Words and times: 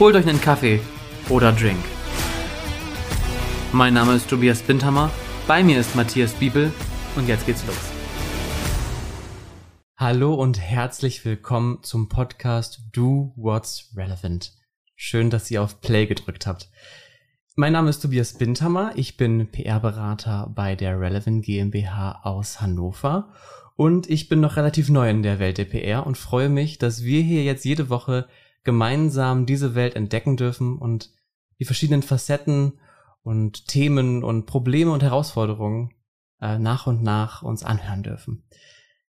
Holt 0.00 0.14
euch 0.14 0.28
einen 0.28 0.40
Kaffee 0.40 0.78
oder 1.28 1.50
Drink. 1.50 1.84
Mein 3.72 3.94
Name 3.94 4.14
ist 4.14 4.30
Tobias 4.30 4.62
Bindhammer, 4.62 5.10
bei 5.48 5.64
mir 5.64 5.80
ist 5.80 5.96
Matthias 5.96 6.34
Biebel 6.34 6.72
und 7.16 7.26
jetzt 7.26 7.46
geht's 7.46 7.66
los. 7.66 7.90
Hallo 9.96 10.34
und 10.34 10.60
herzlich 10.60 11.24
willkommen 11.24 11.80
zum 11.82 12.08
Podcast 12.08 12.80
Do 12.92 13.32
What's 13.34 13.92
Relevant. 13.96 14.52
Schön, 14.94 15.30
dass 15.30 15.50
ihr 15.50 15.64
auf 15.64 15.80
Play 15.80 16.06
gedrückt 16.06 16.46
habt. 16.46 16.70
Mein 17.56 17.72
Name 17.72 17.90
ist 17.90 17.98
Tobias 17.98 18.34
Bindhammer, 18.34 18.92
ich 18.94 19.16
bin 19.16 19.48
PR-Berater 19.50 20.52
bei 20.54 20.76
der 20.76 21.00
Relevant 21.00 21.44
GmbH 21.44 22.20
aus 22.22 22.60
Hannover 22.60 23.32
und 23.74 24.08
ich 24.08 24.28
bin 24.28 24.38
noch 24.38 24.54
relativ 24.54 24.90
neu 24.90 25.10
in 25.10 25.24
der 25.24 25.40
Welt 25.40 25.58
der 25.58 25.64
PR 25.64 26.06
und 26.06 26.16
freue 26.16 26.50
mich, 26.50 26.78
dass 26.78 27.02
wir 27.02 27.20
hier 27.20 27.42
jetzt 27.42 27.64
jede 27.64 27.90
Woche 27.90 28.28
gemeinsam 28.64 29.46
diese 29.46 29.74
Welt 29.74 29.96
entdecken 29.96 30.36
dürfen 30.36 30.78
und 30.78 31.10
die 31.58 31.64
verschiedenen 31.64 32.02
Facetten 32.02 32.78
und 33.22 33.66
Themen 33.66 34.24
und 34.24 34.46
Probleme 34.46 34.92
und 34.92 35.02
Herausforderungen 35.02 35.90
äh, 36.40 36.58
nach 36.58 36.86
und 36.86 37.02
nach 37.02 37.42
uns 37.42 37.62
anhören 37.62 38.02
dürfen. 38.02 38.44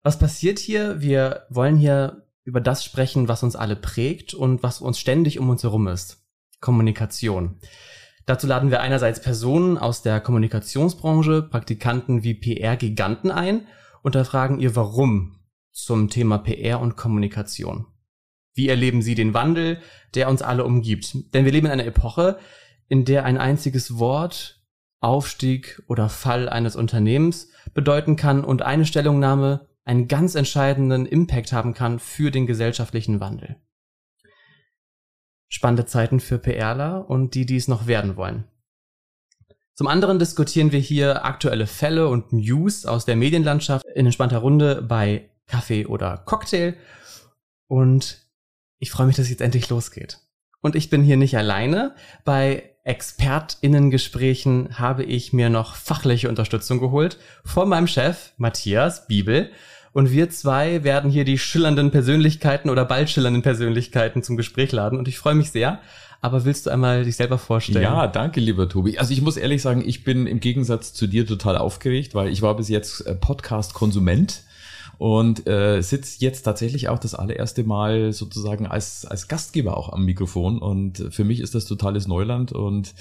Was 0.02 0.20
passiert 0.20 0.60
hier? 0.60 1.02
Wir 1.02 1.46
wollen 1.50 1.78
hier 1.78 2.28
über 2.44 2.60
das 2.60 2.84
sprechen, 2.84 3.28
was 3.28 3.44
uns 3.44 3.56
alle 3.56 3.76
prägt 3.76 4.34
und 4.34 4.64
was 4.64 4.82
uns 4.82 5.00
ständig 5.00 5.40
um 5.40 5.50
uns 5.50 5.64
herum 5.64 5.88
ist. 5.88 6.26
Kommunikation. 6.60 7.60
Dazu 8.26 8.48
laden 8.48 8.72
wir 8.72 8.82
einerseits 8.82 9.22
Personen 9.22 9.78
aus 9.78 10.02
der 10.02 10.22
Kommunikationsbranche, 10.22 11.42
Praktikanten 11.44 12.24
wie 12.24 12.36
PR-Giganten 12.36 13.32
ein 13.32 13.68
und 14.02 14.16
erfragen 14.16 14.60
ihr 14.60 14.76
Warum 14.76 15.40
zum 15.72 16.10
Thema 16.10 16.38
PR 16.38 16.80
und 16.80 16.96
Kommunikation. 16.96 17.88
Wie 18.54 18.70
erleben 18.70 19.02
Sie 19.02 19.16
den 19.16 19.34
Wandel, 19.34 19.80
der 20.14 20.30
uns 20.30 20.42
alle 20.42 20.64
umgibt? 20.64 21.34
Denn 21.34 21.46
wir 21.46 21.52
leben 21.52 21.68
in 21.68 21.74
einer 21.74 21.86
Epoche, 21.86 22.38
in 22.88 23.06
der 23.06 23.26
ein 23.26 23.38
einziges 23.38 23.98
Wort, 23.98 24.62
Aufstieg 25.00 25.82
oder 25.88 26.08
Fall 26.10 26.48
eines 26.48 26.76
Unternehmens 26.76 27.50
bedeuten 27.74 28.16
kann 28.16 28.44
und 28.44 28.62
eine 28.62 28.86
Stellungnahme 28.86 29.68
einen 29.86 30.08
ganz 30.08 30.36
entscheidenden 30.36 31.06
Impact 31.06 31.52
haben 31.52 31.74
kann 31.74 32.00
für 32.00 32.32
den 32.32 32.48
gesellschaftlichen 32.48 33.20
Wandel. 33.20 33.58
Spannende 35.50 35.86
Zeiten 35.86 36.20
für 36.20 36.40
PRler 36.40 37.10
und 37.10 37.36
die, 37.36 37.46
die 37.46 37.58
es 37.58 37.68
noch 37.68 37.86
werden 37.86 38.16
wollen. 38.16 38.46
Zum 39.76 39.88
anderen 39.88 40.20
diskutieren 40.20 40.72
wir 40.72 40.80
hier 40.80 41.26
aktuelle 41.26 41.68
Fälle 41.68 42.08
und 42.08 42.32
News 42.32 42.86
aus 42.86 43.06
der 43.06 43.16
Medienlandschaft 43.16 43.86
in 43.96 44.06
entspannter 44.06 44.38
Runde 44.38 44.82
bei 44.82 45.30
Kaffee 45.48 45.86
oder 45.86 46.18
Cocktail 46.18 46.76
und 47.68 48.23
ich 48.84 48.92
freue 48.92 49.08
mich, 49.08 49.16
dass 49.16 49.24
es 49.24 49.30
jetzt 49.30 49.42
endlich 49.42 49.70
losgeht. 49.70 50.20
Und 50.60 50.76
ich 50.76 50.90
bin 50.90 51.04
hier 51.04 51.16
nicht 51.16 51.38
alleine. 51.38 51.96
Bei 52.26 52.72
ExpertInnen-Gesprächen 52.84 54.78
habe 54.78 55.06
ich 55.06 55.32
mir 55.32 55.50
noch 55.50 55.76
fachliche 55.76 56.28
Unterstützung 56.28 56.82
geholt 56.82 57.18
von 57.46 57.70
meinem 57.70 57.88
Chef 57.88 58.34
Matthias 58.36 59.08
Bibel. 59.08 59.50
Und 59.94 60.12
wir 60.12 60.30
zwei 60.32 60.84
werden 60.84 61.10
hier 61.10 61.24
die 61.24 61.38
schillernden 61.38 61.92
Persönlichkeiten 61.92 62.70
oder 62.70 62.84
bald 62.84 63.10
schillernden 63.10 63.42
Persönlichkeiten 63.42 64.22
zum 64.22 64.36
Gespräch 64.36 64.74
laden. 64.74 65.00
Und 65.00 65.08
ich 65.08 65.18
freue 65.18 65.36
mich 65.36 65.52
sehr. 65.52 65.80
Aber 66.20 66.44
willst 66.44 66.66
du 66.66 66.70
einmal 66.70 67.06
dich 67.06 67.16
selber 67.16 67.38
vorstellen? 67.38 67.84
Ja, 67.84 68.08
danke, 68.08 68.42
lieber 68.42 68.68
Tobi. 68.68 68.98
Also 68.98 69.14
ich 69.14 69.22
muss 69.22 69.38
ehrlich 69.38 69.62
sagen, 69.62 69.82
ich 69.86 70.04
bin 70.04 70.28
im 70.28 70.42
Gegensatz 70.42 70.94
zu 70.94 71.08
dir 71.08 71.26
total 71.26 71.56
aufgeregt, 71.58 72.16
weil 72.16 72.28
ich 72.28 72.42
war 72.42 72.58
bis 72.58 72.68
jetzt 72.68 73.00
äh, 73.08 73.16
Podcast-Konsument 73.16 74.44
und 75.04 75.48
äh, 75.50 75.82
sitze 75.82 76.16
jetzt 76.20 76.44
tatsächlich 76.44 76.88
auch 76.88 76.98
das 76.98 77.14
allererste 77.14 77.66
Mal 77.66 78.14
sozusagen 78.14 78.68
als, 78.68 79.06
als 79.06 79.28
Gastgeber 79.28 79.76
auch 79.76 79.92
am 79.92 80.06
Mikrofon 80.06 80.60
und 80.60 81.10
für 81.10 81.26
mich 81.26 81.42
ist 81.42 81.56
das 81.56 81.66
totales 81.66 82.08
Neuland 82.08 82.54
und 82.54 82.94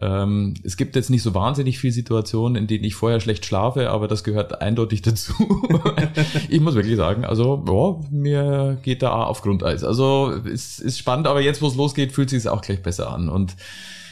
ähm, 0.00 0.54
es 0.64 0.76
gibt 0.76 0.96
jetzt 0.96 1.08
nicht 1.08 1.22
so 1.22 1.34
wahnsinnig 1.34 1.78
viele 1.78 1.92
Situationen, 1.92 2.56
in 2.56 2.66
denen 2.66 2.82
ich 2.82 2.96
vorher 2.96 3.20
schlecht 3.20 3.46
schlafe, 3.46 3.90
aber 3.90 4.08
das 4.08 4.24
gehört 4.24 4.60
eindeutig 4.60 5.02
dazu. 5.02 5.34
ich 6.48 6.60
muss 6.60 6.74
wirklich 6.74 6.96
sagen, 6.96 7.24
also 7.24 7.58
boah, 7.58 8.04
mir 8.10 8.78
geht 8.82 9.02
da 9.02 9.22
auf 9.22 9.42
Grundeis. 9.42 9.84
Also 9.84 10.32
es 10.52 10.80
ist 10.80 10.98
spannend, 10.98 11.28
aber 11.28 11.42
jetzt, 11.42 11.62
wo 11.62 11.68
es 11.68 11.76
losgeht, 11.76 12.10
fühlt 12.10 12.28
sich 12.28 12.40
es 12.40 12.48
auch 12.48 12.60
gleich 12.60 12.82
besser 12.82 13.12
an. 13.12 13.28
Und 13.28 13.54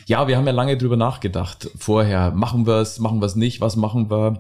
ja, 0.07 0.29
wir 0.29 0.37
haben 0.37 0.47
ja 0.47 0.53
lange 0.53 0.79
drüber 0.79 0.97
nachgedacht 0.97 1.69
vorher. 1.77 2.31
Machen 2.31 2.65
wir 2.65 2.77
es, 2.77 3.01
machen 3.01 3.21
wir 3.21 3.27
es 3.27 3.35
nicht, 3.35 3.61
was 3.61 3.75
machen 3.75 4.09
wir? 4.09 4.39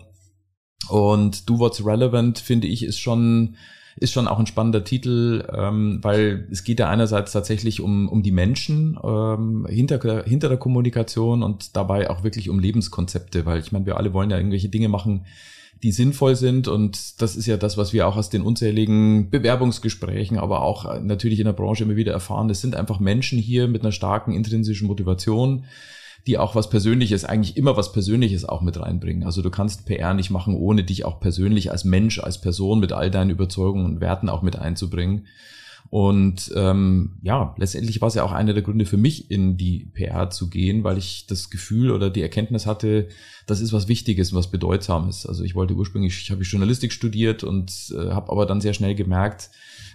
Und 0.89 1.49
Do 1.49 1.59
What's 1.59 1.85
Relevant, 1.85 2.39
finde 2.39 2.67
ich, 2.67 2.85
ist 2.85 2.99
schon, 2.99 3.57
ist 3.97 4.13
schon 4.13 4.29
auch 4.29 4.39
ein 4.39 4.47
spannender 4.47 4.85
Titel, 4.85 5.47
ähm, 5.53 5.99
weil 6.03 6.47
es 6.51 6.65
geht 6.65 6.81
ja 6.81 6.89
einerseits 6.89 7.33
tatsächlich 7.33 7.81
um, 7.81 8.09
um 8.09 8.23
die 8.23 8.33
Menschen 8.33 8.99
ähm, 9.03 9.67
hinter, 9.69 10.25
hinter 10.25 10.49
der 10.49 10.59
Kommunikation 10.59 11.43
und 11.43 11.77
dabei 11.77 12.11
auch 12.11 12.25
wirklich 12.25 12.51
um 12.51 12.59
Lebenskonzepte, 12.59 13.47
weil 13.47 13.61
ich 13.61 13.73
meine, 13.73 13.87
wir 13.87 13.97
alle 13.97 14.13
wollen 14.13 14.31
ja 14.31 14.37
irgendwelche 14.37 14.69
Dinge 14.69 14.89
machen, 14.89 15.27
die 15.83 15.93
sinnvoll 15.93 16.35
sind 16.35 16.67
und 16.67 17.21
das 17.21 17.37
ist 17.37 17.47
ja 17.47 17.57
das, 17.57 17.77
was 17.77 17.93
wir 17.93 18.09
auch 18.09 18.17
aus 18.17 18.31
den 18.31 18.43
unzähligen 18.43 19.29
Bewerbungsgesprächen, 19.29 20.39
aber 20.39 20.63
auch 20.63 21.01
natürlich 21.01 21.41
in 21.41 21.45
der 21.45 21.53
Branche 21.53 21.85
immer 21.85 21.97
wieder 21.97 22.13
erfahren. 22.13 22.49
Es 22.49 22.63
sind 22.63 22.75
einfach 22.75 23.01
Menschen 23.01 23.39
hier 23.39 23.69
mit 23.69 23.83
einer 23.83 23.93
starken 23.93 24.33
intrinsischen 24.33 24.87
Motivation, 24.87 25.65
die 26.27 26.39
auch 26.39 26.55
was 26.55 26.71
Persönliches, 26.71 27.25
eigentlich 27.25 27.57
immer 27.57 27.77
was 27.77 27.93
Persönliches 27.93 28.45
auch 28.47 28.63
mit 28.63 28.81
reinbringen. 28.81 29.25
Also 29.25 29.43
du 29.43 29.51
kannst 29.51 29.85
PR 29.85 30.15
nicht 30.15 30.31
machen, 30.31 30.57
ohne 30.57 30.83
dich 30.83 31.05
auch 31.05 31.21
persönlich 31.21 31.71
als 31.71 31.85
Mensch, 31.85 32.19
als 32.19 32.41
Person 32.41 32.81
mit 32.81 32.93
all 32.93 33.11
deinen 33.11 33.31
Überzeugungen 33.31 33.85
und 33.85 34.01
Werten 34.01 34.29
auch 34.29 34.43
mit 34.43 34.57
einzubringen. 34.57 35.27
Und 35.91 36.51
ähm, 36.57 37.19
ja, 37.23 37.55
letztendlich 37.57 38.01
war 38.01 38.09
es 38.09 38.15
ja 38.15 38.25
auch 38.25 38.33
einer 38.33 38.53
der 38.53 38.63
Gründe 38.63 38.85
für 38.85 38.97
mich, 38.97 39.31
in 39.31 39.57
die 39.57 39.87
PR 39.93 40.29
zu 40.31 40.51
gehen, 40.51 40.83
weil 40.83 40.99
ich 40.99 41.27
das 41.29 41.51
Gefühl 41.51 41.93
oder 41.93 42.11
die 42.11 42.23
Erkenntnis 42.23 42.67
hatte, 42.67 43.09
das 43.47 43.61
ist 43.61 43.73
was 43.73 43.87
Wichtiges, 43.87 44.35
was 44.35 44.51
Bedeutsames. 44.51 45.25
Also 45.25 45.45
ich 45.45 45.55
wollte 45.55 45.75
ursprünglich, 45.75 46.21
ich 46.21 46.31
habe 46.31 46.43
Journalistik 46.43 46.93
studiert 46.93 47.45
und 47.45 47.95
äh, 47.97 48.11
habe 48.11 48.33
aber 48.33 48.47
dann 48.47 48.61
sehr 48.61 48.75
schnell 48.75 48.95
gemerkt, 48.95 49.51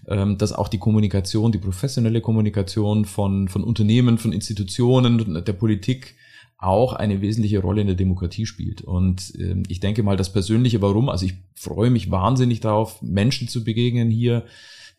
ähm, 0.07 0.37
dass 0.37 0.53
auch 0.53 0.69
die 0.69 0.77
Kommunikation, 0.77 1.51
die 1.51 1.57
professionelle 1.57 2.21
Kommunikation 2.21 3.05
von, 3.05 3.47
von 3.47 3.63
Unternehmen, 3.63 4.17
von 4.17 4.31
Institutionen, 4.31 5.43
der 5.43 5.53
Politik 5.53 6.15
auch 6.57 6.93
eine 6.93 7.21
wesentliche 7.21 7.59
Rolle 7.59 7.81
in 7.81 7.87
der 7.87 7.95
Demokratie 7.95 8.45
spielt. 8.45 8.81
Und 8.81 9.33
ähm, 9.39 9.63
ich 9.67 9.79
denke 9.79 10.03
mal, 10.03 10.17
das 10.17 10.31
Persönliche 10.31 10.81
Warum, 10.81 11.09
also 11.09 11.25
ich 11.25 11.35
freue 11.55 11.89
mich 11.89 12.11
wahnsinnig 12.11 12.59
darauf, 12.59 13.01
Menschen 13.01 13.47
zu 13.47 13.63
begegnen 13.63 14.09
hier, 14.09 14.45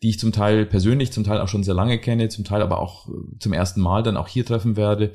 die 0.01 0.09
ich 0.09 0.19
zum 0.19 0.31
Teil 0.31 0.65
persönlich, 0.65 1.11
zum 1.11 1.23
Teil 1.23 1.39
auch 1.39 1.47
schon 1.47 1.63
sehr 1.63 1.73
lange 1.73 1.99
kenne, 1.99 2.29
zum 2.29 2.43
Teil 2.43 2.61
aber 2.61 2.79
auch 2.79 3.09
äh, 3.09 3.11
zum 3.39 3.53
ersten 3.53 3.81
Mal 3.81 4.03
dann 4.03 4.17
auch 4.17 4.27
hier 4.27 4.45
treffen 4.45 4.75
werde 4.75 5.11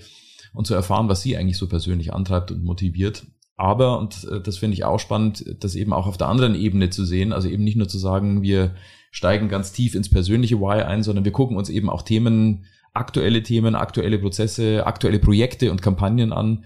und 0.54 0.66
zu 0.66 0.74
erfahren, 0.74 1.08
was 1.08 1.22
sie 1.22 1.36
eigentlich 1.36 1.58
so 1.58 1.68
persönlich 1.68 2.12
antreibt 2.12 2.50
und 2.50 2.64
motiviert. 2.64 3.26
Aber, 3.56 3.98
und 3.98 4.24
äh, 4.30 4.40
das 4.40 4.58
finde 4.58 4.74
ich 4.74 4.84
auch 4.84 5.00
spannend, 5.00 5.44
das 5.60 5.74
eben 5.74 5.92
auch 5.92 6.06
auf 6.06 6.18
der 6.18 6.28
anderen 6.28 6.54
Ebene 6.54 6.90
zu 6.90 7.04
sehen, 7.04 7.32
also 7.32 7.48
eben 7.48 7.64
nicht 7.64 7.76
nur 7.76 7.88
zu 7.88 7.98
sagen, 7.98 8.42
wir 8.42 8.74
steigen 9.10 9.48
ganz 9.48 9.72
tief 9.72 9.94
ins 9.94 10.10
persönliche 10.10 10.60
Why 10.60 10.82
ein, 10.82 11.02
sondern 11.02 11.24
wir 11.24 11.32
gucken 11.32 11.56
uns 11.56 11.68
eben 11.70 11.88
auch 11.88 12.02
Themen 12.02 12.66
aktuelle 12.96 13.42
Themen, 13.42 13.74
aktuelle 13.74 14.18
Prozesse, 14.18 14.86
aktuelle 14.86 15.18
Projekte 15.18 15.70
und 15.70 15.82
Kampagnen 15.82 16.32
an. 16.32 16.64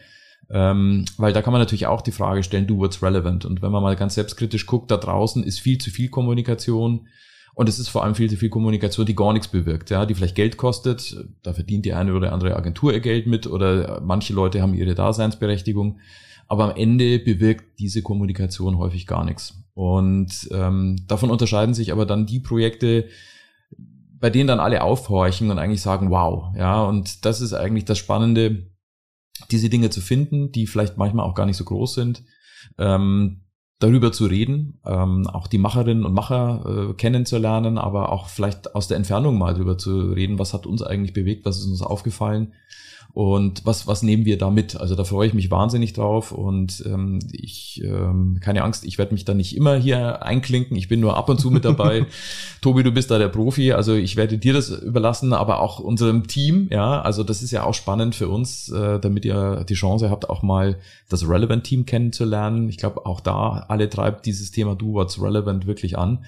Ähm, 0.48 1.04
weil 1.16 1.32
da 1.32 1.42
kann 1.42 1.52
man 1.52 1.60
natürlich 1.60 1.86
auch 1.86 2.02
die 2.02 2.12
Frage 2.12 2.42
stellen, 2.42 2.66
do 2.66 2.78
what's 2.78 3.02
relevant. 3.02 3.44
Und 3.44 3.62
wenn 3.62 3.70
man 3.70 3.82
mal 3.82 3.96
ganz 3.96 4.14
selbstkritisch 4.14 4.66
guckt, 4.66 4.90
da 4.90 4.96
draußen 4.96 5.44
ist 5.44 5.60
viel 5.60 5.78
zu 5.78 5.90
viel 5.90 6.08
Kommunikation. 6.08 7.06
Und 7.60 7.68
es 7.68 7.78
ist 7.78 7.90
vor 7.90 8.04
allem 8.04 8.14
viel 8.14 8.30
zu 8.30 8.38
viel 8.38 8.48
Kommunikation, 8.48 9.04
die 9.04 9.14
gar 9.14 9.34
nichts 9.34 9.48
bewirkt, 9.48 9.90
ja, 9.90 10.06
die 10.06 10.14
vielleicht 10.14 10.34
Geld 10.34 10.56
kostet. 10.56 11.26
Da 11.42 11.52
verdient 11.52 11.84
die 11.84 11.92
eine 11.92 12.14
oder 12.14 12.32
andere 12.32 12.56
Agentur 12.56 12.90
ihr 12.90 13.00
Geld 13.00 13.26
mit 13.26 13.46
oder 13.46 14.00
manche 14.00 14.32
Leute 14.32 14.62
haben 14.62 14.72
ihre 14.72 14.94
Daseinsberechtigung. 14.94 15.98
Aber 16.48 16.64
am 16.64 16.74
Ende 16.74 17.18
bewirkt 17.18 17.78
diese 17.78 18.00
Kommunikation 18.00 18.78
häufig 18.78 19.06
gar 19.06 19.26
nichts. 19.26 19.62
Und 19.74 20.48
ähm, 20.52 21.04
davon 21.06 21.28
unterscheiden 21.28 21.74
sich 21.74 21.92
aber 21.92 22.06
dann 22.06 22.24
die 22.24 22.40
Projekte, 22.40 23.08
bei 24.18 24.30
denen 24.30 24.46
dann 24.46 24.58
alle 24.58 24.82
aufhorchen 24.82 25.50
und 25.50 25.58
eigentlich 25.58 25.82
sagen, 25.82 26.10
wow, 26.10 26.54
ja, 26.56 26.82
und 26.84 27.26
das 27.26 27.42
ist 27.42 27.52
eigentlich 27.52 27.84
das 27.84 27.98
Spannende, 27.98 28.70
diese 29.50 29.68
Dinge 29.68 29.90
zu 29.90 30.00
finden, 30.00 30.50
die 30.50 30.66
vielleicht 30.66 30.96
manchmal 30.96 31.26
auch 31.26 31.34
gar 31.34 31.44
nicht 31.44 31.58
so 31.58 31.64
groß 31.64 31.92
sind, 31.92 32.24
ähm, 32.78 33.42
darüber 33.80 34.12
zu 34.12 34.26
reden, 34.26 34.78
ähm, 34.86 35.26
auch 35.26 35.48
die 35.48 35.58
Macherinnen 35.58 36.04
und 36.04 36.14
Macher 36.14 36.90
äh, 36.90 36.94
kennenzulernen, 36.94 37.78
aber 37.78 38.12
auch 38.12 38.28
vielleicht 38.28 38.74
aus 38.74 38.86
der 38.86 38.96
Entfernung 38.96 39.36
mal 39.38 39.54
darüber 39.54 39.76
zu 39.76 40.12
reden, 40.12 40.38
was 40.38 40.54
hat 40.54 40.66
uns 40.66 40.82
eigentlich 40.82 41.14
bewegt, 41.14 41.44
was 41.44 41.58
ist 41.58 41.66
uns 41.66 41.82
aufgefallen 41.82 42.52
und 43.12 43.66
was, 43.66 43.86
was 43.86 44.02
nehmen 44.02 44.24
wir 44.24 44.38
da 44.38 44.50
mit? 44.50 44.76
Also 44.76 44.94
da 44.94 45.04
freue 45.04 45.26
ich 45.26 45.34
mich 45.34 45.50
wahnsinnig 45.50 45.92
drauf 45.94 46.30
und 46.30 46.82
ähm, 46.86 47.18
ich, 47.32 47.82
ähm, 47.84 48.38
keine 48.40 48.62
Angst, 48.62 48.84
ich 48.84 48.98
werde 48.98 49.12
mich 49.12 49.24
da 49.24 49.34
nicht 49.34 49.56
immer 49.56 49.76
hier 49.76 50.22
einklinken. 50.24 50.76
Ich 50.76 50.88
bin 50.88 51.00
nur 51.00 51.16
ab 51.16 51.28
und 51.28 51.40
zu 51.40 51.50
mit 51.50 51.64
dabei. 51.64 52.06
Tobi, 52.60 52.82
du 52.82 52.92
bist 52.92 53.10
da 53.10 53.18
der 53.18 53.28
Profi, 53.28 53.72
also 53.72 53.94
ich 53.94 54.16
werde 54.16 54.38
dir 54.38 54.52
das 54.52 54.70
überlassen, 54.70 55.32
aber 55.32 55.60
auch 55.60 55.80
unserem 55.80 56.28
Team, 56.28 56.68
ja, 56.70 57.00
also 57.00 57.24
das 57.24 57.42
ist 57.42 57.50
ja 57.50 57.64
auch 57.64 57.74
spannend 57.74 58.14
für 58.14 58.28
uns, 58.28 58.68
äh, 58.68 59.00
damit 59.00 59.24
ihr 59.24 59.64
die 59.68 59.74
Chance 59.74 60.10
habt, 60.10 60.30
auch 60.30 60.42
mal 60.42 60.78
das 61.08 61.28
Relevant 61.28 61.64
Team 61.64 61.86
kennenzulernen. 61.86 62.68
Ich 62.68 62.76
glaube, 62.76 63.06
auch 63.06 63.20
da 63.20 63.64
alle 63.68 63.90
treibt 63.90 64.26
dieses 64.26 64.52
Thema 64.52 64.76
Do 64.76 64.92
What's 64.92 65.20
Relevant 65.20 65.66
wirklich 65.66 65.98
an. 65.98 66.24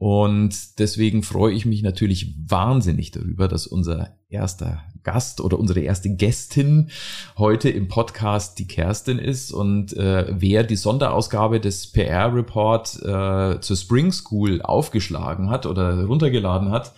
Und 0.00 0.78
deswegen 0.78 1.22
freue 1.22 1.52
ich 1.52 1.66
mich 1.66 1.82
natürlich 1.82 2.34
wahnsinnig 2.48 3.10
darüber, 3.10 3.48
dass 3.48 3.66
unser 3.66 4.16
erster 4.30 4.82
Gast 5.02 5.42
oder 5.42 5.58
unsere 5.58 5.80
erste 5.80 6.08
Gästin 6.08 6.88
heute 7.36 7.68
im 7.68 7.88
Podcast 7.88 8.58
die 8.58 8.66
Kerstin 8.66 9.18
ist. 9.18 9.52
Und 9.52 9.94
äh, 9.94 10.24
wer 10.30 10.64
die 10.64 10.76
Sonderausgabe 10.76 11.60
des 11.60 11.92
PR-Report 11.92 13.02
äh, 13.02 13.60
zur 13.60 13.76
Spring 13.76 14.10
School 14.10 14.62
aufgeschlagen 14.62 15.50
hat 15.50 15.66
oder 15.66 16.02
runtergeladen 16.06 16.70
hat, 16.70 16.94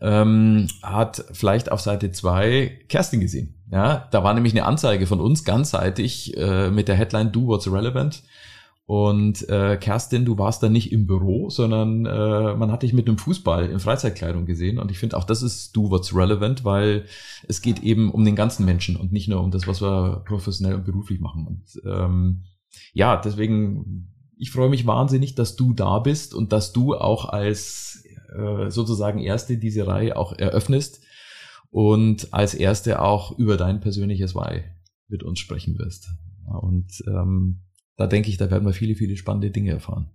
ähm, 0.00 0.66
hat 0.82 1.24
vielleicht 1.30 1.70
auf 1.70 1.82
Seite 1.82 2.10
zwei 2.10 2.80
Kerstin 2.88 3.20
gesehen. 3.20 3.54
Ja, 3.70 4.08
da 4.10 4.24
war 4.24 4.34
nämlich 4.34 4.54
eine 4.54 4.66
Anzeige 4.66 5.06
von 5.06 5.20
uns 5.20 5.44
ganzseitig 5.44 6.36
äh, 6.36 6.68
mit 6.68 6.88
der 6.88 6.96
Headline 6.96 7.30
Do 7.30 7.46
What's 7.46 7.70
Relevant. 7.70 8.24
Und 8.86 9.48
äh, 9.48 9.78
Kerstin, 9.78 10.26
du 10.26 10.36
warst 10.36 10.62
da 10.62 10.68
nicht 10.68 10.92
im 10.92 11.06
Büro, 11.06 11.48
sondern 11.48 12.04
äh, 12.04 12.54
man 12.54 12.70
hat 12.70 12.82
dich 12.82 12.92
mit 12.92 13.08
einem 13.08 13.16
Fußball 13.16 13.70
in 13.70 13.80
Freizeitkleidung 13.80 14.44
gesehen. 14.44 14.78
Und 14.78 14.90
ich 14.90 14.98
finde 14.98 15.16
auch 15.16 15.24
das 15.24 15.42
ist 15.42 15.74
du 15.74 15.90
what's 15.90 16.14
relevant, 16.14 16.64
weil 16.64 17.06
es 17.48 17.62
geht 17.62 17.82
eben 17.82 18.10
um 18.10 18.24
den 18.26 18.36
ganzen 18.36 18.66
Menschen 18.66 18.96
und 18.96 19.10
nicht 19.10 19.28
nur 19.28 19.42
um 19.42 19.50
das, 19.50 19.66
was 19.66 19.80
wir 19.80 20.22
professionell 20.26 20.74
und 20.74 20.84
beruflich 20.84 21.20
machen. 21.20 21.46
Und 21.46 21.82
ähm, 21.90 22.42
ja, 22.92 23.16
deswegen, 23.16 24.12
ich 24.36 24.50
freue 24.50 24.68
mich 24.68 24.86
wahnsinnig, 24.86 25.34
dass 25.34 25.56
du 25.56 25.72
da 25.72 25.98
bist 26.00 26.34
und 26.34 26.52
dass 26.52 26.74
du 26.74 26.94
auch 26.94 27.30
als 27.30 28.04
äh, 28.36 28.70
sozusagen 28.70 29.18
Erste 29.18 29.56
diese 29.56 29.86
Reihe 29.86 30.14
auch 30.14 30.36
eröffnest 30.36 31.02
und 31.70 32.34
als 32.34 32.52
Erste 32.52 33.00
auch 33.00 33.38
über 33.38 33.56
dein 33.56 33.80
persönliches 33.80 34.34
Why 34.34 34.62
mit 35.08 35.22
uns 35.22 35.38
sprechen 35.38 35.78
wirst. 35.78 36.10
Und 36.46 37.02
ähm, 37.06 37.63
da 37.96 38.06
denke 38.06 38.28
ich, 38.28 38.36
da 38.36 38.50
werden 38.50 38.66
wir 38.66 38.72
viele, 38.72 38.94
viele 38.94 39.16
spannende 39.16 39.50
Dinge 39.50 39.70
erfahren. 39.70 40.10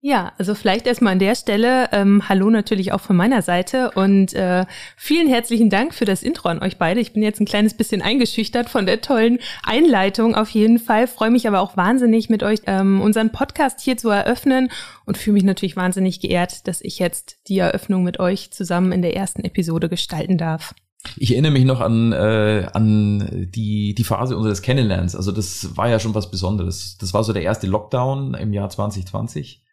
Ja, 0.00 0.32
also 0.38 0.54
vielleicht 0.54 0.86
erstmal 0.86 1.14
an 1.14 1.18
der 1.18 1.34
Stelle 1.34 1.88
ähm, 1.90 2.28
Hallo 2.28 2.50
natürlich 2.50 2.92
auch 2.92 3.00
von 3.00 3.16
meiner 3.16 3.42
Seite 3.42 3.90
und 3.90 4.32
äh, 4.32 4.64
vielen 4.96 5.26
herzlichen 5.26 5.70
Dank 5.70 5.92
für 5.92 6.04
das 6.04 6.22
Intro 6.22 6.48
an 6.48 6.62
euch 6.62 6.78
beide. 6.78 7.00
Ich 7.00 7.14
bin 7.14 7.22
jetzt 7.24 7.40
ein 7.40 7.46
kleines 7.46 7.74
bisschen 7.74 8.00
eingeschüchtert 8.00 8.70
von 8.70 8.86
der 8.86 9.00
tollen 9.00 9.40
Einleitung 9.64 10.36
auf 10.36 10.50
jeden 10.50 10.78
Fall, 10.78 11.08
freue 11.08 11.32
mich 11.32 11.48
aber 11.48 11.58
auch 11.58 11.76
wahnsinnig 11.76 12.28
mit 12.28 12.44
euch 12.44 12.60
ähm, 12.66 13.00
unseren 13.00 13.32
Podcast 13.32 13.80
hier 13.80 13.96
zu 13.96 14.08
eröffnen 14.08 14.70
und 15.04 15.18
fühle 15.18 15.34
mich 15.34 15.44
natürlich 15.44 15.74
wahnsinnig 15.74 16.20
geehrt, 16.20 16.68
dass 16.68 16.80
ich 16.80 17.00
jetzt 17.00 17.40
die 17.48 17.58
Eröffnung 17.58 18.04
mit 18.04 18.20
euch 18.20 18.52
zusammen 18.52 18.92
in 18.92 19.02
der 19.02 19.16
ersten 19.16 19.42
Episode 19.42 19.88
gestalten 19.88 20.38
darf. 20.38 20.76
Ich 21.16 21.32
erinnere 21.32 21.52
mich 21.52 21.64
noch 21.64 21.80
an, 21.80 22.12
äh, 22.12 22.68
an 22.72 23.50
die, 23.54 23.94
die 23.94 24.04
Phase 24.04 24.36
unseres 24.36 24.62
Kennenlernens. 24.62 25.14
Also 25.14 25.32
das 25.32 25.76
war 25.76 25.88
ja 25.88 26.00
schon 26.00 26.14
was 26.14 26.30
Besonderes. 26.30 26.98
Das 26.98 27.14
war 27.14 27.24
so 27.24 27.32
der 27.32 27.42
erste 27.42 27.66
Lockdown 27.66 28.34
im 28.34 28.52
Jahr 28.52 28.68
2020. 28.68 29.64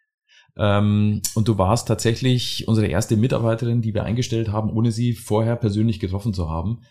Ähm, 0.56 1.20
und 1.34 1.48
du 1.48 1.58
warst 1.58 1.88
tatsächlich 1.88 2.66
unsere 2.68 2.86
erste 2.86 3.16
Mitarbeiterin, 3.16 3.82
die 3.82 3.92
wir 3.92 4.04
eingestellt 4.04 4.50
haben, 4.50 4.70
ohne 4.70 4.92
sie 4.92 5.12
vorher 5.12 5.56
persönlich 5.56 6.00
getroffen 6.00 6.32
zu 6.32 6.48
haben. 6.48 6.82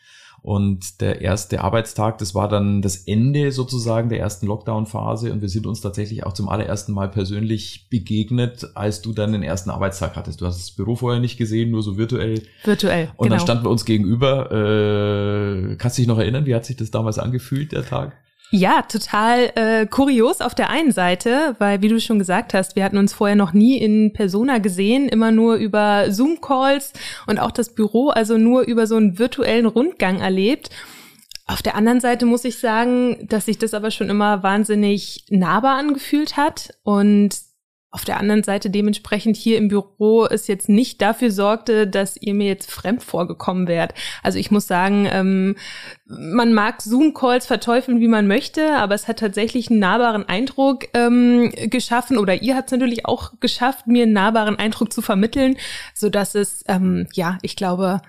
Und 0.45 1.01
der 1.01 1.21
erste 1.21 1.62
Arbeitstag, 1.62 2.19
das 2.19 2.36
war 2.36 2.47
dann 2.47 2.83
das 2.83 2.97
Ende 2.97 3.51
sozusagen 3.51 4.09
der 4.09 4.19
ersten 4.19 4.45
Lockdown-Phase. 4.45 5.33
Und 5.33 5.42
wir 5.42 5.50
sind 5.50 5.65
uns 5.65 5.81
tatsächlich 5.81 6.24
auch 6.24 6.33
zum 6.33 6.50
allerersten 6.50 6.94
Mal 6.94 7.09
persönlich 7.09 7.88
begegnet, 7.89 8.69
als 8.75 9.01
du 9.01 9.12
dann 9.12 9.31
den 9.31 9.42
ersten 9.42 9.71
Arbeitstag 9.71 10.15
hattest. 10.15 10.42
Du 10.42 10.45
hast 10.45 10.59
das 10.59 10.69
Büro 10.69 10.95
vorher 10.95 11.19
nicht 11.19 11.38
gesehen, 11.38 11.71
nur 11.71 11.81
so 11.81 11.97
virtuell. 11.97 12.44
Virtuell. 12.63 13.09
Und 13.18 13.24
genau. 13.24 13.38
dann 13.38 13.44
standen 13.44 13.63
wir 13.63 13.71
uns 13.71 13.86
gegenüber. 13.86 14.51
Äh, 14.51 15.77
kannst 15.77 15.97
du 15.97 16.03
dich 16.03 16.07
noch 16.07 16.19
erinnern, 16.19 16.45
wie 16.45 16.53
hat 16.53 16.63
sich 16.63 16.77
das 16.77 16.92
damals 16.92 17.18
angefühlt, 17.18 17.71
der 17.71 17.83
Tag? 17.83 18.15
Ja, 18.51 18.83
total 18.83 19.51
äh, 19.56 19.86
kurios 19.86 20.39
auf 20.39 20.56
der 20.56 20.69
einen 20.69 20.92
Seite, 20.92 21.56
weil 21.59 21.81
wie 21.81 21.89
du 21.89 22.00
schon 22.00 22.19
gesagt 22.19 22.53
hast, 22.53 22.75
wir 22.75 22.83
hatten 22.83 22.97
uns 22.97 23.12
vorher 23.13 23.36
noch 23.36 23.53
nie 23.53 23.77
in 23.77 24.13
Persona 24.13 24.59
gesehen, 24.59 25.09
immer 25.09 25.31
nur 25.31 25.56
über 25.56 26.12
Zoom-Calls 26.12 26.94
und 27.27 27.39
auch 27.39 27.51
das 27.51 27.74
Büro, 27.74 28.09
also 28.09 28.38
nur 28.38 28.62
über 28.62 28.88
so 28.88 28.95
einen 28.95 29.18
virtuellen 29.18 29.65
Rundgang 29.65 30.19
erlebt. 30.21 30.69
Auf 31.47 31.62
der 31.62 31.75
anderen 31.75 32.00
Seite 32.00 32.25
muss 32.25 32.45
ich 32.45 32.59
sagen, 32.59 33.27
dass 33.27 33.45
sich 33.45 33.57
das 33.57 33.74
aber 33.74 33.92
schon 33.92 34.09
immer 34.09 34.42
wahnsinnig 34.42 35.25
nahbar 35.30 35.77
angefühlt 35.77 36.38
hat 36.38 36.74
und 36.83 37.36
auf 37.95 38.03
der 38.03 38.19
anderen 38.19 38.44
Seite 38.44 38.69
dementsprechend 38.69 39.38
hier 39.38 39.57
im 39.57 39.69
Büro 39.69 40.25
es 40.25 40.47
jetzt 40.47 40.68
nicht 40.68 41.01
dafür 41.01 41.31
sorgte, 41.31 41.88
dass 41.88 42.18
ihr 42.18 42.33
mir 42.33 42.47
jetzt 42.47 42.69
fremd 42.69 43.01
vorgekommen 43.01 43.69
wärt. 43.69 43.94
Also 44.21 44.38
ich 44.38 44.51
muss 44.51 44.68
sagen, 44.68 45.07
ähm, 45.09 45.56
man 46.06 46.53
mag 46.53 46.81
Zoom-Calls 46.81 47.45
verteufeln, 47.45 48.01
wie 48.01 48.09
man 48.09 48.27
möchte, 48.27 48.75
aber 48.75 48.95
es 48.95 49.07
hat 49.07 49.19
tatsächlich 49.19 49.69
einen 49.69 49.80
nahbaren 49.80 50.27
Eindruck 50.27 50.89
ähm, 50.94 51.53
geschaffen 51.69 52.18
oder 52.18 52.42
ihr 52.42 52.57
habt 52.57 52.68
es 52.68 52.74
natürlich 52.74 53.06
auch 53.06 53.31
geschafft, 53.39 53.88
mir 53.88 54.03
einen 54.03 54.12
nahbaren 54.12 54.59
Eindruck 54.59 54.92
zu 54.92 55.01
vermitteln, 55.01 55.56
so 55.94 56.09
dass 56.09 56.36
es, 56.36 56.65
ähm, 56.68 57.07
ja, 57.13 57.38
ich 57.44 57.56
glaube, 57.56 58.01